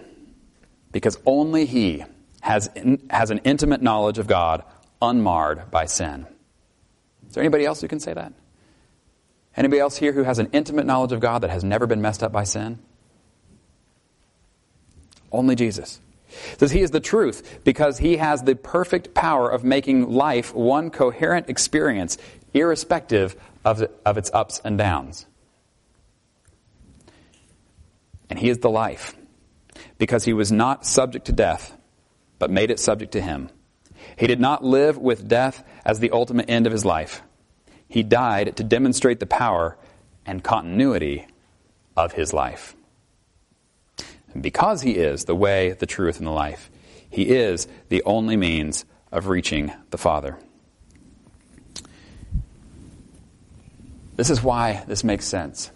because 0.93 1.19
only 1.27 1.67
He 1.67 2.05
has, 2.41 2.69
in, 2.75 3.07
has 3.11 3.31
an 3.31 3.41
intimate 3.45 3.83
knowledge 3.83 4.19
of 4.19 4.27
God 4.27 4.65
unmarred 5.01 5.71
by 5.71 5.87
sin. 5.87 6.27
Is 7.29 7.35
there 7.35 7.43
anybody 7.43 7.65
else 7.65 7.81
who 7.81 7.89
can 7.89 8.01
say 8.01 8.15
that? 8.15 8.33
Anybody 9.57 9.81
else 9.81 9.97
here 9.97 10.13
who 10.13 10.25
has 10.25 10.39
an 10.39 10.49
intimate 10.53 10.87
knowledge 10.87 11.13
of 11.13 11.21
God 11.21 11.43
that 11.43 11.51
has 11.51 11.63
never 11.63 11.87
been 11.87 12.03
messed 12.03 12.23
up 12.23 12.33
by 12.33 12.45
sin? 12.45 12.81
Only 15.31 15.55
Jesus. 15.55 16.01
It 16.53 16.61
says 16.61 16.73
he 16.73 16.81
is 16.81 16.91
the 16.91 17.01
truth 17.01 17.61
because 17.65 17.99
he 17.99 18.17
has 18.17 18.43
the 18.43 18.57
perfect 18.57 19.15
power 19.15 19.51
of 19.51 19.63
making 19.63 20.11
life 20.11 20.55
one 20.55 20.91
coherent 20.91 21.49
experience, 21.49 22.19
irrespective 22.53 23.37
of, 23.65 23.79
the, 23.79 23.91
of 24.05 24.19
its 24.19 24.31
ups 24.33 24.61
and 24.65 24.77
downs. 24.77 25.27
And 28.35 28.41
he 28.41 28.49
is 28.49 28.59
the 28.59 28.69
life 28.69 29.15
because 29.97 30.25
he 30.25 30.33
was 30.33 30.51
not 30.51 30.85
subject 30.85 31.27
to 31.27 31.33
death, 31.33 31.73
but 32.41 32.51
made 32.51 32.73
it 32.73 32.81
subject 32.81 33.13
to 33.13 33.21
him. 33.21 33.49
He 34.17 34.27
did 34.27 34.41
not 34.41 34.65
live 34.65 34.99
with 34.99 35.29
death 35.29 35.63
as 35.85 36.01
the 36.01 36.11
ultimate 36.11 36.51
end 36.51 36.67
of 36.67 36.73
his 36.73 36.85
life. 36.85 37.23
He 37.87 38.03
died 38.03 38.57
to 38.57 38.65
demonstrate 38.65 39.21
the 39.21 39.27
power 39.27 39.79
and 40.27 40.43
continuity 40.43 41.29
of 41.97 42.15
his 42.15 42.33
life. 42.33 42.75
And 44.33 44.43
because 44.43 44.83
he 44.83 44.97
is 44.97 45.27
the 45.27 45.37
way, 45.37 45.71
the 45.71 45.87
truth, 45.87 46.19
and 46.19 46.27
the 46.27 46.33
life, 46.33 46.73
he 47.09 47.29
is 47.29 47.69
the 47.89 48.03
only 48.03 48.37
means 48.37 48.85
of 49.13 49.29
reaching 49.29 49.73
the 49.91 49.99
Father. 49.99 50.37
This 54.17 54.29
is 54.29 54.43
why 54.43 54.83
this 54.89 55.05
makes 55.05 55.25
sense. 55.25 55.71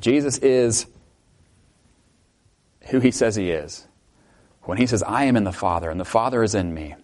Jesus 0.00 0.38
is 0.38 0.86
who 2.88 3.00
he 3.00 3.10
says 3.10 3.36
he 3.36 3.50
is, 3.50 3.86
when 4.62 4.78
he 4.78 4.86
says, 4.86 5.02
I 5.02 5.24
am 5.24 5.36
in 5.36 5.44
the 5.44 5.52
Father 5.52 5.90
and 5.90 5.98
the 5.98 6.04
Father 6.04 6.42
is 6.42 6.54
in 6.54 6.72
me, 6.72 6.94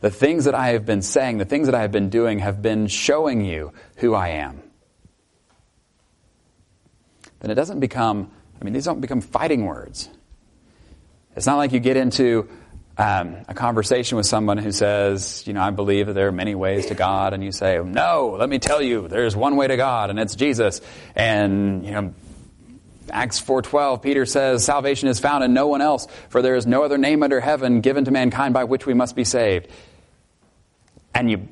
the 0.00 0.10
things 0.10 0.44
that 0.44 0.54
I 0.54 0.68
have 0.68 0.86
been 0.86 1.02
saying, 1.02 1.38
the 1.38 1.44
things 1.44 1.66
that 1.66 1.74
I 1.74 1.82
have 1.82 1.92
been 1.92 2.10
doing 2.10 2.38
have 2.38 2.62
been 2.62 2.86
showing 2.86 3.44
you 3.44 3.72
who 3.96 4.14
I 4.14 4.28
am. 4.28 4.62
Then 7.40 7.50
it 7.50 7.54
doesn't 7.54 7.80
become, 7.80 8.30
I 8.60 8.64
mean, 8.64 8.72
these 8.72 8.84
don't 8.84 9.00
become 9.00 9.20
fighting 9.20 9.64
words. 9.64 10.08
It's 11.34 11.46
not 11.46 11.56
like 11.56 11.72
you 11.72 11.80
get 11.80 11.96
into 11.96 12.48
um, 12.98 13.36
a 13.48 13.54
conversation 13.54 14.16
with 14.16 14.26
someone 14.26 14.58
who 14.58 14.70
says, 14.70 15.44
you 15.46 15.52
know, 15.54 15.62
I 15.62 15.70
believe 15.70 16.06
that 16.06 16.12
there 16.12 16.28
are 16.28 16.32
many 16.32 16.54
ways 16.54 16.86
to 16.86 16.94
God, 16.94 17.32
and 17.32 17.42
you 17.42 17.50
say, 17.50 17.80
no, 17.82 18.36
let 18.38 18.48
me 18.48 18.58
tell 18.58 18.82
you, 18.82 19.08
there's 19.08 19.34
one 19.34 19.56
way 19.56 19.66
to 19.66 19.76
God, 19.76 20.10
and 20.10 20.20
it's 20.20 20.36
Jesus. 20.36 20.80
And, 21.16 21.84
you 21.84 21.92
know, 21.92 22.14
Acts 23.10 23.40
4:12 23.40 24.02
Peter 24.02 24.26
says 24.26 24.64
salvation 24.64 25.08
is 25.08 25.18
found 25.18 25.44
in 25.44 25.52
no 25.52 25.66
one 25.66 25.80
else 25.80 26.06
for 26.28 26.42
there 26.42 26.56
is 26.56 26.66
no 26.66 26.84
other 26.84 26.98
name 26.98 27.22
under 27.22 27.40
heaven 27.40 27.80
given 27.80 28.04
to 28.04 28.10
mankind 28.10 28.54
by 28.54 28.64
which 28.64 28.86
we 28.86 28.94
must 28.94 29.16
be 29.16 29.24
saved. 29.24 29.68
And 31.14 31.30
you 31.30 31.48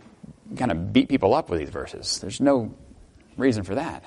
kind 0.56 0.70
of 0.70 0.92
beat 0.92 1.08
people 1.08 1.34
up 1.34 1.50
with 1.50 1.60
these 1.60 1.70
verses. 1.70 2.18
There's 2.20 2.40
no 2.40 2.74
reason 3.36 3.62
for 3.62 3.74
that. 3.74 4.04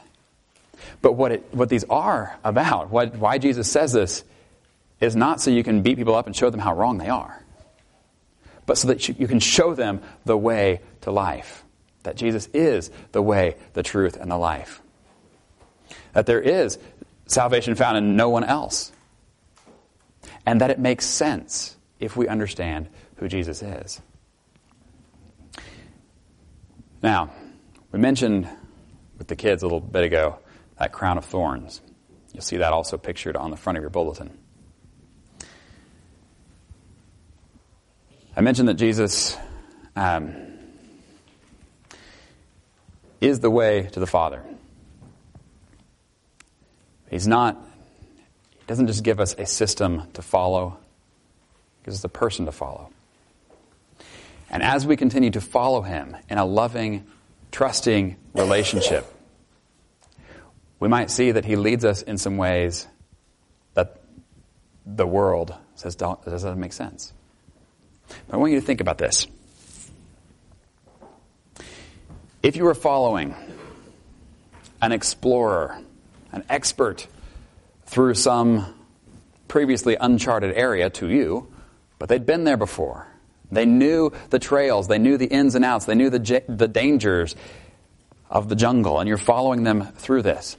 But 1.01 1.13
what 1.13 1.31
it, 1.31 1.53
what 1.53 1.69
these 1.69 1.83
are 1.85 2.37
about, 2.43 2.89
what, 2.89 3.15
why 3.15 3.37
Jesus 3.37 3.71
says 3.71 3.93
this 3.93 4.23
is 4.99 5.15
not 5.15 5.41
so 5.41 5.51
you 5.51 5.63
can 5.63 5.81
beat 5.81 5.97
people 5.97 6.15
up 6.15 6.27
and 6.27 6.35
show 6.35 6.49
them 6.49 6.59
how 6.59 6.73
wrong 6.73 6.97
they 6.97 7.09
are. 7.09 7.43
But 8.65 8.77
so 8.77 8.87
that 8.89 9.07
you 9.07 9.27
can 9.27 9.39
show 9.39 9.73
them 9.73 10.01
the 10.25 10.37
way 10.37 10.81
to 11.01 11.11
life. 11.11 11.63
That 12.03 12.15
Jesus 12.15 12.47
is 12.53 12.91
the 13.11 13.21
way, 13.21 13.55
the 13.73 13.83
truth, 13.83 14.17
and 14.17 14.31
the 14.31 14.37
life. 14.37 14.81
That 16.13 16.25
there 16.25 16.41
is 16.41 16.77
salvation 17.25 17.75
found 17.75 17.97
in 17.97 18.15
no 18.15 18.29
one 18.29 18.43
else. 18.43 18.91
And 20.45 20.61
that 20.61 20.69
it 20.69 20.79
makes 20.79 21.05
sense 21.05 21.75
if 21.99 22.17
we 22.17 22.27
understand 22.27 22.89
who 23.17 23.27
Jesus 23.27 23.61
is. 23.61 24.01
Now, 27.01 27.31
we 27.91 27.99
mentioned 27.99 28.47
with 29.17 29.27
the 29.27 29.35
kids 29.35 29.63
a 29.63 29.65
little 29.65 29.79
bit 29.79 30.03
ago 30.03 30.39
that 30.77 30.91
crown 30.91 31.17
of 31.17 31.25
thorns. 31.25 31.81
You'll 32.33 32.41
see 32.41 32.57
that 32.57 32.73
also 32.73 32.97
pictured 32.97 33.35
on 33.35 33.51
the 33.51 33.57
front 33.57 33.77
of 33.77 33.83
your 33.83 33.89
bulletin. 33.89 34.37
I 38.35 38.41
mentioned 38.41 38.67
that 38.69 38.75
Jesus 38.75 39.37
um, 39.95 40.33
is 43.21 43.39
the 43.39 43.51
way 43.51 43.83
to 43.91 43.99
the 43.99 44.07
Father. 44.07 44.43
He's 47.13 47.27
not, 47.27 47.63
he 48.49 48.63
doesn't 48.65 48.87
just 48.87 49.03
give 49.03 49.19
us 49.19 49.35
a 49.37 49.45
system 49.45 50.07
to 50.13 50.23
follow, 50.23 50.79
he 51.77 51.85
gives 51.85 51.99
us 51.99 52.03
a 52.03 52.09
person 52.09 52.47
to 52.47 52.51
follow. 52.51 52.89
And 54.49 54.63
as 54.63 54.87
we 54.87 54.97
continue 54.97 55.29
to 55.29 55.39
follow 55.39 55.83
him 55.83 56.17
in 56.27 56.39
a 56.39 56.45
loving, 56.45 57.05
trusting 57.51 58.15
relationship, 58.33 59.05
we 60.79 60.87
might 60.87 61.11
see 61.11 61.29
that 61.33 61.45
he 61.45 61.55
leads 61.55 61.85
us 61.85 62.01
in 62.01 62.17
some 62.17 62.37
ways 62.37 62.87
that 63.75 64.01
the 64.83 65.05
world 65.05 65.53
says 65.75 65.95
doesn't 65.95 66.59
make 66.59 66.73
sense. 66.73 67.13
But 68.27 68.33
I 68.33 68.37
want 68.37 68.53
you 68.53 68.59
to 68.59 68.65
think 68.65 68.81
about 68.81 68.97
this. 68.97 69.27
If 72.41 72.55
you 72.55 72.63
were 72.63 72.73
following 72.73 73.35
an 74.81 74.91
explorer, 74.91 75.79
an 76.33 76.43
expert 76.49 77.07
through 77.85 78.15
some 78.15 78.73
previously 79.47 79.95
uncharted 79.95 80.53
area 80.55 80.89
to 80.89 81.09
you, 81.09 81.47
but 81.99 82.09
they'd 82.09 82.25
been 82.25 82.43
there 82.43 82.57
before. 82.57 83.07
They 83.51 83.65
knew 83.65 84.11
the 84.29 84.39
trails, 84.39 84.87
they 84.87 84.97
knew 84.97 85.17
the 85.17 85.27
ins 85.27 85.55
and 85.55 85.63
outs, 85.63 85.85
they 85.85 85.95
knew 85.95 86.09
the, 86.09 86.43
the 86.49 86.67
dangers 86.67 87.35
of 88.29 88.49
the 88.49 88.55
jungle, 88.55 88.99
and 88.99 89.07
you're 89.07 89.17
following 89.17 89.63
them 89.63 89.85
through 89.93 90.23
this. 90.23 90.57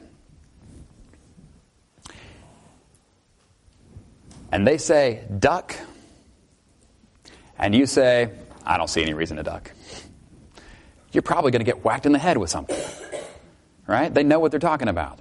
And 4.50 4.66
they 4.66 4.78
say, 4.78 5.24
duck, 5.37 5.74
and 7.58 7.74
you 7.74 7.87
say, 7.87 8.30
I 8.64 8.78
don't 8.78 8.88
see 8.88 9.02
any 9.02 9.12
reason 9.12 9.37
to 9.37 9.42
duck 9.42 9.72
you're 11.14 11.22
probably 11.22 11.52
going 11.52 11.60
to 11.60 11.64
get 11.64 11.84
whacked 11.84 12.06
in 12.06 12.12
the 12.12 12.18
head 12.18 12.37
with 12.37 12.50
something. 12.50 12.76
Right? 13.87 14.12
They 14.12 14.24
know 14.24 14.40
what 14.40 14.50
they're 14.50 14.60
talking 14.60 14.88
about. 14.88 15.20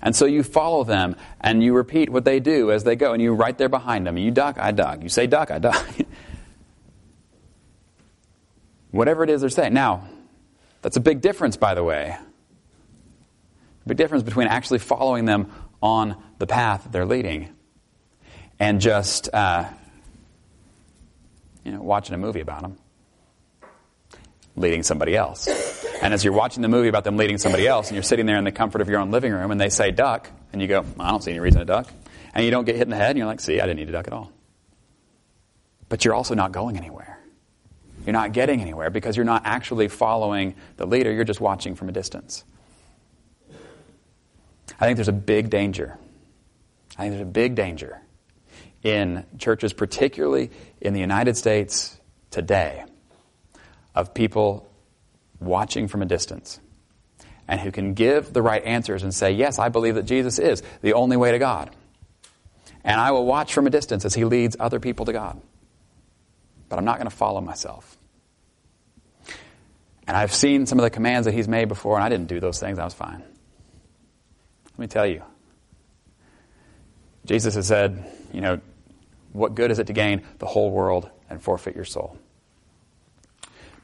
And 0.00 0.16
so 0.16 0.26
you 0.26 0.42
follow 0.42 0.84
them 0.84 1.16
and 1.40 1.62
you 1.62 1.74
repeat 1.74 2.08
what 2.10 2.24
they 2.24 2.40
do 2.40 2.70
as 2.70 2.84
they 2.84 2.96
go 2.96 3.12
and 3.12 3.22
you're 3.22 3.34
right 3.34 3.56
there 3.56 3.68
behind 3.68 4.06
them. 4.06 4.16
You 4.16 4.30
duck, 4.30 4.58
I 4.58 4.72
duck. 4.72 5.02
You 5.02 5.08
say 5.08 5.26
duck, 5.26 5.50
I 5.50 5.58
duck. 5.58 5.86
Whatever 8.90 9.24
it 9.24 9.30
is 9.30 9.40
they're 9.40 9.50
saying. 9.50 9.74
Now, 9.74 10.08
that's 10.82 10.96
a 10.96 11.00
big 11.00 11.20
difference, 11.20 11.56
by 11.56 11.74
the 11.74 11.84
way. 11.84 12.16
A 13.84 13.88
big 13.88 13.96
difference 13.96 14.22
between 14.22 14.48
actually 14.48 14.78
following 14.78 15.24
them 15.24 15.52
on 15.82 16.16
the 16.38 16.46
path 16.46 16.88
they're 16.90 17.06
leading 17.06 17.48
and 18.58 18.80
just, 18.80 19.28
uh, 19.32 19.64
you 21.64 21.72
know, 21.72 21.82
watching 21.82 22.14
a 22.14 22.18
movie 22.18 22.40
about 22.40 22.62
them 22.62 22.78
leading 24.56 24.82
somebody 24.82 25.16
else. 25.16 25.48
And 26.02 26.12
as 26.12 26.24
you're 26.24 26.32
watching 26.32 26.62
the 26.62 26.68
movie 26.68 26.88
about 26.88 27.04
them 27.04 27.16
leading 27.16 27.38
somebody 27.38 27.64
else, 27.64 27.86
and 27.86 27.94
you're 27.94 28.02
sitting 28.02 28.26
there 28.26 28.36
in 28.36 28.42
the 28.42 28.50
comfort 28.50 28.80
of 28.80 28.88
your 28.88 28.98
own 28.98 29.12
living 29.12 29.32
room, 29.32 29.52
and 29.52 29.60
they 29.60 29.68
say 29.68 29.92
duck, 29.92 30.28
and 30.52 30.60
you 30.60 30.66
go, 30.66 30.84
I 30.98 31.10
don't 31.12 31.22
see 31.22 31.30
any 31.30 31.38
reason 31.38 31.60
to 31.60 31.64
duck. 31.64 31.86
And 32.34 32.44
you 32.44 32.50
don't 32.50 32.64
get 32.64 32.74
hit 32.74 32.82
in 32.82 32.90
the 32.90 32.96
head, 32.96 33.10
and 33.10 33.18
you're 33.18 33.26
like, 33.28 33.40
see, 33.40 33.60
I 33.60 33.66
didn't 33.66 33.78
need 33.78 33.86
to 33.86 33.92
duck 33.92 34.08
at 34.08 34.12
all. 34.12 34.32
But 35.88 36.04
you're 36.04 36.14
also 36.14 36.34
not 36.34 36.50
going 36.50 36.76
anywhere. 36.76 37.20
You're 38.04 38.14
not 38.14 38.32
getting 38.32 38.60
anywhere 38.60 38.90
because 38.90 39.16
you're 39.16 39.24
not 39.24 39.42
actually 39.44 39.86
following 39.86 40.56
the 40.76 40.86
leader, 40.86 41.12
you're 41.12 41.22
just 41.22 41.40
watching 41.40 41.76
from 41.76 41.88
a 41.88 41.92
distance. 41.92 42.42
I 44.80 44.86
think 44.86 44.96
there's 44.96 45.06
a 45.06 45.12
big 45.12 45.50
danger. 45.50 45.96
I 46.98 47.02
think 47.02 47.12
there's 47.12 47.22
a 47.22 47.26
big 47.26 47.54
danger 47.54 48.00
in 48.82 49.24
churches, 49.38 49.72
particularly 49.72 50.50
in 50.80 50.94
the 50.94 51.00
United 51.00 51.36
States 51.36 51.96
today, 52.32 52.84
of 53.94 54.14
people 54.14 54.68
watching 55.44 55.88
from 55.88 56.02
a 56.02 56.06
distance 56.06 56.60
and 57.48 57.60
who 57.60 57.70
can 57.70 57.94
give 57.94 58.32
the 58.32 58.42
right 58.42 58.64
answers 58.64 59.02
and 59.02 59.14
say, 59.14 59.32
Yes, 59.32 59.58
I 59.58 59.68
believe 59.68 59.96
that 59.96 60.04
Jesus 60.04 60.38
is 60.38 60.62
the 60.80 60.94
only 60.94 61.16
way 61.16 61.32
to 61.32 61.38
God. 61.38 61.70
And 62.84 63.00
I 63.00 63.12
will 63.12 63.26
watch 63.26 63.52
from 63.52 63.66
a 63.66 63.70
distance 63.70 64.04
as 64.04 64.14
he 64.14 64.24
leads 64.24 64.56
other 64.58 64.80
people 64.80 65.06
to 65.06 65.12
God. 65.12 65.40
But 66.68 66.78
I'm 66.78 66.84
not 66.84 66.96
going 66.96 67.08
to 67.08 67.14
follow 67.14 67.40
myself. 67.40 67.96
And 70.06 70.16
I've 70.16 70.32
seen 70.32 70.66
some 70.66 70.78
of 70.78 70.82
the 70.82 70.90
commands 70.90 71.26
that 71.26 71.32
he's 71.32 71.46
made 71.46 71.68
before, 71.68 71.94
and 71.96 72.04
I 72.04 72.08
didn't 72.08 72.26
do 72.26 72.40
those 72.40 72.58
things. 72.58 72.78
I 72.78 72.84
was 72.84 72.94
fine. 72.94 73.22
Let 74.72 74.78
me 74.78 74.86
tell 74.86 75.06
you. 75.06 75.22
Jesus 77.24 77.54
has 77.54 77.68
said, 77.68 78.04
you 78.32 78.40
know, 78.40 78.60
what 79.32 79.54
good 79.54 79.70
is 79.70 79.78
it 79.78 79.86
to 79.86 79.92
gain 79.92 80.22
the 80.38 80.46
whole 80.46 80.70
world 80.70 81.08
and 81.30 81.40
forfeit 81.40 81.76
your 81.76 81.84
soul? 81.84 82.18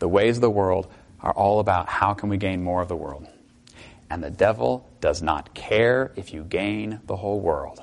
The 0.01 0.09
ways 0.09 0.37
of 0.37 0.40
the 0.40 0.51
world 0.51 0.88
are 1.21 1.33
all 1.33 1.61
about 1.61 1.89
how 1.89 2.15
can 2.15 2.29
we 2.29 2.37
gain 2.37 2.63
more 2.63 2.83
of 2.83 2.89
the 2.89 2.97
world. 2.97 3.27
And 4.11 4.23
the 4.23 4.31
devil 4.31 4.89
does 5.01 5.23
not 5.23 5.55
care 5.55 6.13
if 6.17 6.33
you 6.33 6.45
gain 6.45 7.01
the 7.07 7.17
whole 7.17 7.41
world. 7.41 7.83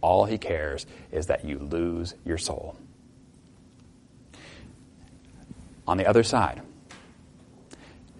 All 0.00 0.24
he 0.24 0.38
cares 0.38 0.86
is 1.10 1.26
that 1.26 1.44
you 1.44 1.58
lose 1.58 2.14
your 2.24 2.38
soul. 2.38 2.76
On 5.86 5.96
the 5.96 6.06
other 6.06 6.22
side, 6.22 6.62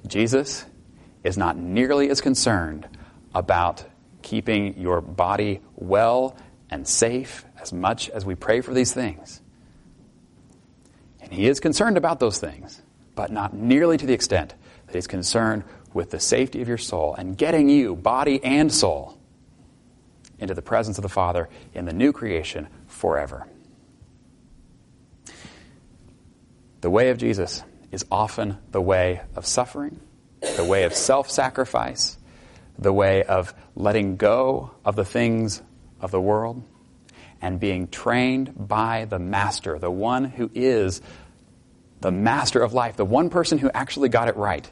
Jesus 0.07 0.65
is 1.25 1.37
not 1.37 1.57
nearly 1.57 2.11
as 2.11 2.21
concerned 2.21 2.87
about 3.35 3.85
keeping 4.23 4.79
your 4.79 5.01
body 5.01 5.61
well 5.75 6.37
and 6.71 6.87
safe 6.87 7.45
as 7.61 7.73
much 7.73 8.09
as 8.11 8.25
we 8.25 8.35
pray 8.35 8.61
for 8.61 8.75
these 8.75 8.93
things. 8.93 9.41
And 11.21 11.33
he 11.33 11.49
is 11.49 11.59
concerned 11.59 11.97
about 11.97 12.21
those 12.21 12.39
things 12.39 12.83
but 13.17 13.33
not 13.33 13.53
nearly 13.55 13.97
to 13.97 14.07
the 14.07 14.13
extent 14.13 14.55
that 14.87 14.95
he's 14.95 15.09
concerned 15.09 15.65
with 15.93 16.11
the 16.11 16.21
safety 16.21 16.63
of 16.63 16.69
your 16.69 16.79
soul 16.79 17.15
and 17.17 17.37
getting 17.37 17.69
you, 17.69 17.97
body 17.97 18.45
and 18.45 18.73
soul, 18.73 19.19
into 20.39 20.55
the 20.55 20.63
presence 20.63 20.99
of 20.99 21.03
the 21.03 21.09
Father 21.09 21.49
in 21.75 21.87
the 21.87 21.93
new 21.93 22.13
creation 22.13 22.69
forever. 22.87 23.49
The 26.83 26.91
way 26.91 27.09
of 27.09 27.19
Jesus 27.19 27.65
is 27.91 28.05
often 28.11 28.59
the 28.71 28.81
way 28.81 29.23
of 29.35 29.47
suffering, 29.47 29.99
the 30.57 30.65
way 30.65 30.85
of 30.85 30.95
self 30.95 31.31
sacrifice, 31.31 32.19
the 32.79 32.93
way 32.93 33.23
of 33.25 33.55
letting 33.75 34.17
go 34.17 34.73
of 34.85 34.95
the 34.95 35.05
things 35.05 35.63
of 36.01 36.11
the 36.11 36.21
world, 36.21 36.63
and 37.41 37.59
being 37.59 37.89
trained 37.89 38.53
by 38.57 39.07
the 39.07 39.19
Master, 39.19 39.79
the 39.79 39.91
one 39.91 40.25
who 40.25 40.51
is 40.55 41.01
the 42.01 42.11
master 42.11 42.63
of 42.63 42.73
life, 42.73 42.97
the 42.97 43.05
one 43.05 43.31
person 43.31 43.59
who 43.59 43.71
actually 43.73 44.09
got 44.09 44.29
it 44.29 44.37
right. 44.37 44.69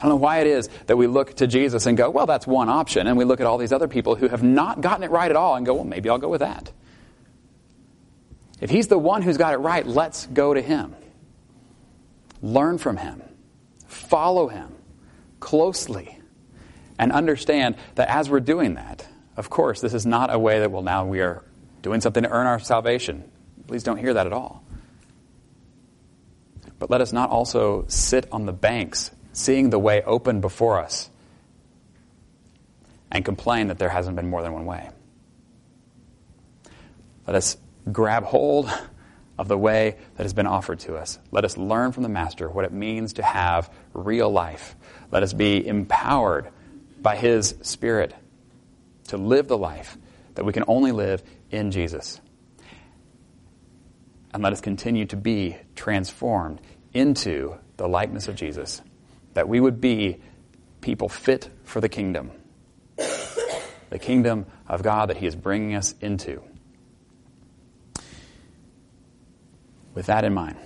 I 0.00 0.04
don't 0.04 0.10
know 0.10 0.16
why 0.16 0.38
it 0.38 0.46
is 0.46 0.68
that 0.86 0.96
we 0.96 1.06
look 1.06 1.34
to 1.36 1.46
Jesus 1.46 1.86
and 1.86 1.96
go, 1.96 2.08
well, 2.08 2.26
that's 2.26 2.46
one 2.46 2.68
option. 2.68 3.06
And 3.06 3.18
we 3.18 3.24
look 3.24 3.40
at 3.40 3.46
all 3.46 3.58
these 3.58 3.72
other 3.72 3.88
people 3.88 4.16
who 4.16 4.28
have 4.28 4.42
not 4.42 4.80
gotten 4.80 5.04
it 5.04 5.10
right 5.10 5.30
at 5.30 5.36
all 5.36 5.56
and 5.56 5.66
go, 5.66 5.74
well, 5.74 5.84
maybe 5.84 6.08
I'll 6.08 6.18
go 6.18 6.28
with 6.28 6.40
that. 6.40 6.72
If 8.60 8.70
he's 8.70 8.88
the 8.88 8.98
one 8.98 9.22
who's 9.22 9.36
got 9.36 9.54
it 9.54 9.58
right, 9.58 9.86
let's 9.86 10.26
go 10.26 10.54
to 10.54 10.60
him. 10.60 10.96
Learn 12.42 12.78
from 12.78 12.96
him. 12.96 13.22
Follow 13.86 14.48
him 14.48 14.74
closely. 15.38 16.18
And 16.98 17.12
understand 17.12 17.76
that 17.94 18.08
as 18.08 18.28
we're 18.28 18.40
doing 18.40 18.74
that, 18.74 19.06
of 19.36 19.48
course, 19.48 19.80
this 19.80 19.94
is 19.94 20.04
not 20.04 20.32
a 20.32 20.38
way 20.38 20.60
that, 20.60 20.70
well, 20.70 20.82
now 20.82 21.06
we 21.06 21.20
are 21.20 21.42
doing 21.82 22.00
something 22.00 22.22
to 22.22 22.28
earn 22.28 22.46
our 22.46 22.58
salvation. 22.58 23.30
Please 23.66 23.82
don't 23.82 23.96
hear 23.96 24.14
that 24.14 24.26
at 24.26 24.32
all. 24.32 24.62
But 26.80 26.90
let 26.90 27.02
us 27.02 27.12
not 27.12 27.30
also 27.30 27.84
sit 27.86 28.26
on 28.32 28.46
the 28.46 28.52
banks, 28.52 29.12
seeing 29.32 29.70
the 29.70 29.78
way 29.78 30.02
open 30.02 30.40
before 30.40 30.80
us, 30.80 31.08
and 33.12 33.24
complain 33.24 33.68
that 33.68 33.78
there 33.78 33.90
hasn't 33.90 34.16
been 34.16 34.28
more 34.28 34.42
than 34.42 34.52
one 34.54 34.64
way. 34.64 34.88
Let 37.26 37.36
us 37.36 37.58
grab 37.92 38.24
hold 38.24 38.72
of 39.38 39.46
the 39.46 39.58
way 39.58 39.96
that 40.16 40.22
has 40.22 40.32
been 40.32 40.46
offered 40.46 40.80
to 40.80 40.96
us. 40.96 41.18
Let 41.30 41.44
us 41.44 41.58
learn 41.58 41.92
from 41.92 42.02
the 42.02 42.08
Master 42.08 42.48
what 42.48 42.64
it 42.64 42.72
means 42.72 43.12
to 43.14 43.22
have 43.22 43.70
real 43.92 44.30
life. 44.30 44.74
Let 45.12 45.22
us 45.22 45.34
be 45.34 45.64
empowered 45.64 46.48
by 47.00 47.16
His 47.16 47.54
Spirit 47.60 48.14
to 49.08 49.18
live 49.18 49.48
the 49.48 49.58
life 49.58 49.98
that 50.34 50.44
we 50.44 50.54
can 50.54 50.64
only 50.66 50.92
live 50.92 51.22
in 51.50 51.72
Jesus 51.72 52.20
and 54.32 54.42
let 54.42 54.52
us 54.52 54.60
continue 54.60 55.06
to 55.06 55.16
be 55.16 55.56
transformed 55.74 56.60
into 56.92 57.56
the 57.76 57.88
likeness 57.88 58.28
of 58.28 58.36
Jesus, 58.36 58.82
that 59.34 59.48
we 59.48 59.60
would 59.60 59.80
be 59.80 60.18
people 60.80 61.08
fit 61.08 61.50
for 61.64 61.80
the 61.80 61.88
kingdom, 61.88 62.30
the 62.96 63.98
kingdom 63.98 64.46
of 64.66 64.82
God 64.82 65.10
that 65.10 65.16
He 65.16 65.26
is 65.26 65.36
bringing 65.36 65.74
us 65.74 65.94
into. 66.00 66.42
With 69.94 70.06
that 70.06 70.24
in 70.24 70.32
mind, 70.32 70.56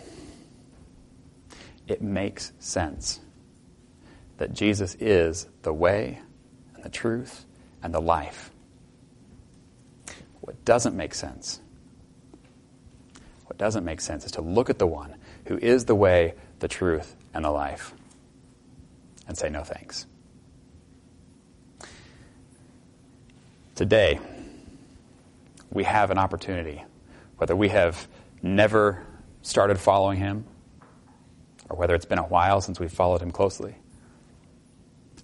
it 1.86 2.02
makes 2.02 2.52
sense 2.58 3.20
that 4.36 4.52
Jesus 4.52 4.96
is 5.00 5.46
the 5.62 5.72
way 5.72 6.20
and 6.74 6.84
the 6.84 6.88
truth 6.88 7.44
and 7.82 7.94
the 7.94 8.00
life. 8.00 8.50
What 10.40 10.64
doesn't 10.64 10.94
make 10.94 11.14
sense 11.14 11.60
What 13.54 13.58
doesn't 13.58 13.84
make 13.84 14.00
sense 14.00 14.26
is 14.26 14.32
to 14.32 14.40
look 14.40 14.68
at 14.68 14.80
the 14.80 14.86
one 14.88 15.14
who 15.46 15.56
is 15.56 15.84
the 15.84 15.94
way, 15.94 16.34
the 16.58 16.66
truth, 16.66 17.14
and 17.32 17.44
the 17.44 17.52
life 17.52 17.94
and 19.28 19.38
say 19.38 19.48
no 19.48 19.62
thanks. 19.62 20.06
Today, 23.76 24.18
we 25.70 25.84
have 25.84 26.10
an 26.10 26.18
opportunity, 26.18 26.82
whether 27.36 27.54
we 27.54 27.68
have 27.68 28.08
never 28.42 29.06
started 29.42 29.78
following 29.78 30.18
him, 30.18 30.46
or 31.70 31.76
whether 31.76 31.94
it's 31.94 32.06
been 32.06 32.18
a 32.18 32.24
while 32.24 32.60
since 32.60 32.80
we've 32.80 32.90
followed 32.90 33.22
him 33.22 33.30
closely, 33.30 33.76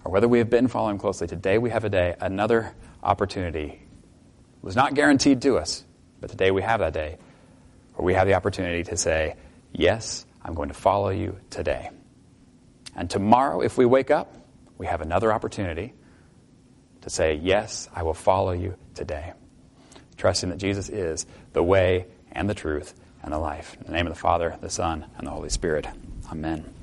or 0.05 0.11
whether 0.13 0.29
we 0.29 0.37
have 0.37 0.49
been 0.49 0.69
following 0.69 0.95
him 0.95 0.99
closely, 0.99 1.27
today 1.27 1.57
we 1.57 1.69
have 1.69 1.83
a 1.83 1.89
day, 1.89 2.15
another 2.21 2.73
opportunity. 3.03 3.67
It 3.67 4.63
was 4.63 4.77
not 4.77 4.93
guaranteed 4.93 5.41
to 5.41 5.57
us, 5.57 5.83
but 6.21 6.29
today 6.29 6.51
we 6.51 6.61
have 6.61 6.79
that 6.79 6.93
day 6.93 7.17
where 8.01 8.07
we 8.07 8.13
have 8.15 8.25
the 8.25 8.33
opportunity 8.33 8.83
to 8.83 8.97
say, 8.97 9.35
Yes, 9.71 10.25
I'm 10.43 10.55
going 10.55 10.69
to 10.69 10.73
follow 10.73 11.09
you 11.09 11.37
today. 11.51 11.91
And 12.95 13.07
tomorrow, 13.07 13.61
if 13.61 13.77
we 13.77 13.85
wake 13.85 14.09
up, 14.09 14.35
we 14.79 14.87
have 14.87 15.01
another 15.01 15.31
opportunity 15.31 15.93
to 17.01 17.11
say, 17.11 17.35
Yes, 17.35 17.87
I 17.93 18.01
will 18.01 18.15
follow 18.15 18.53
you 18.53 18.73
today. 18.95 19.33
Trusting 20.17 20.49
that 20.49 20.57
Jesus 20.57 20.89
is 20.89 21.27
the 21.53 21.61
way 21.61 22.07
and 22.31 22.49
the 22.49 22.55
truth 22.55 22.95
and 23.21 23.31
the 23.31 23.37
life. 23.37 23.77
In 23.79 23.85
the 23.85 23.93
name 23.93 24.07
of 24.07 24.13
the 24.13 24.19
Father, 24.19 24.57
the 24.61 24.69
Son, 24.71 25.05
and 25.19 25.27
the 25.27 25.31
Holy 25.31 25.49
Spirit. 25.49 25.85
Amen. 26.31 26.73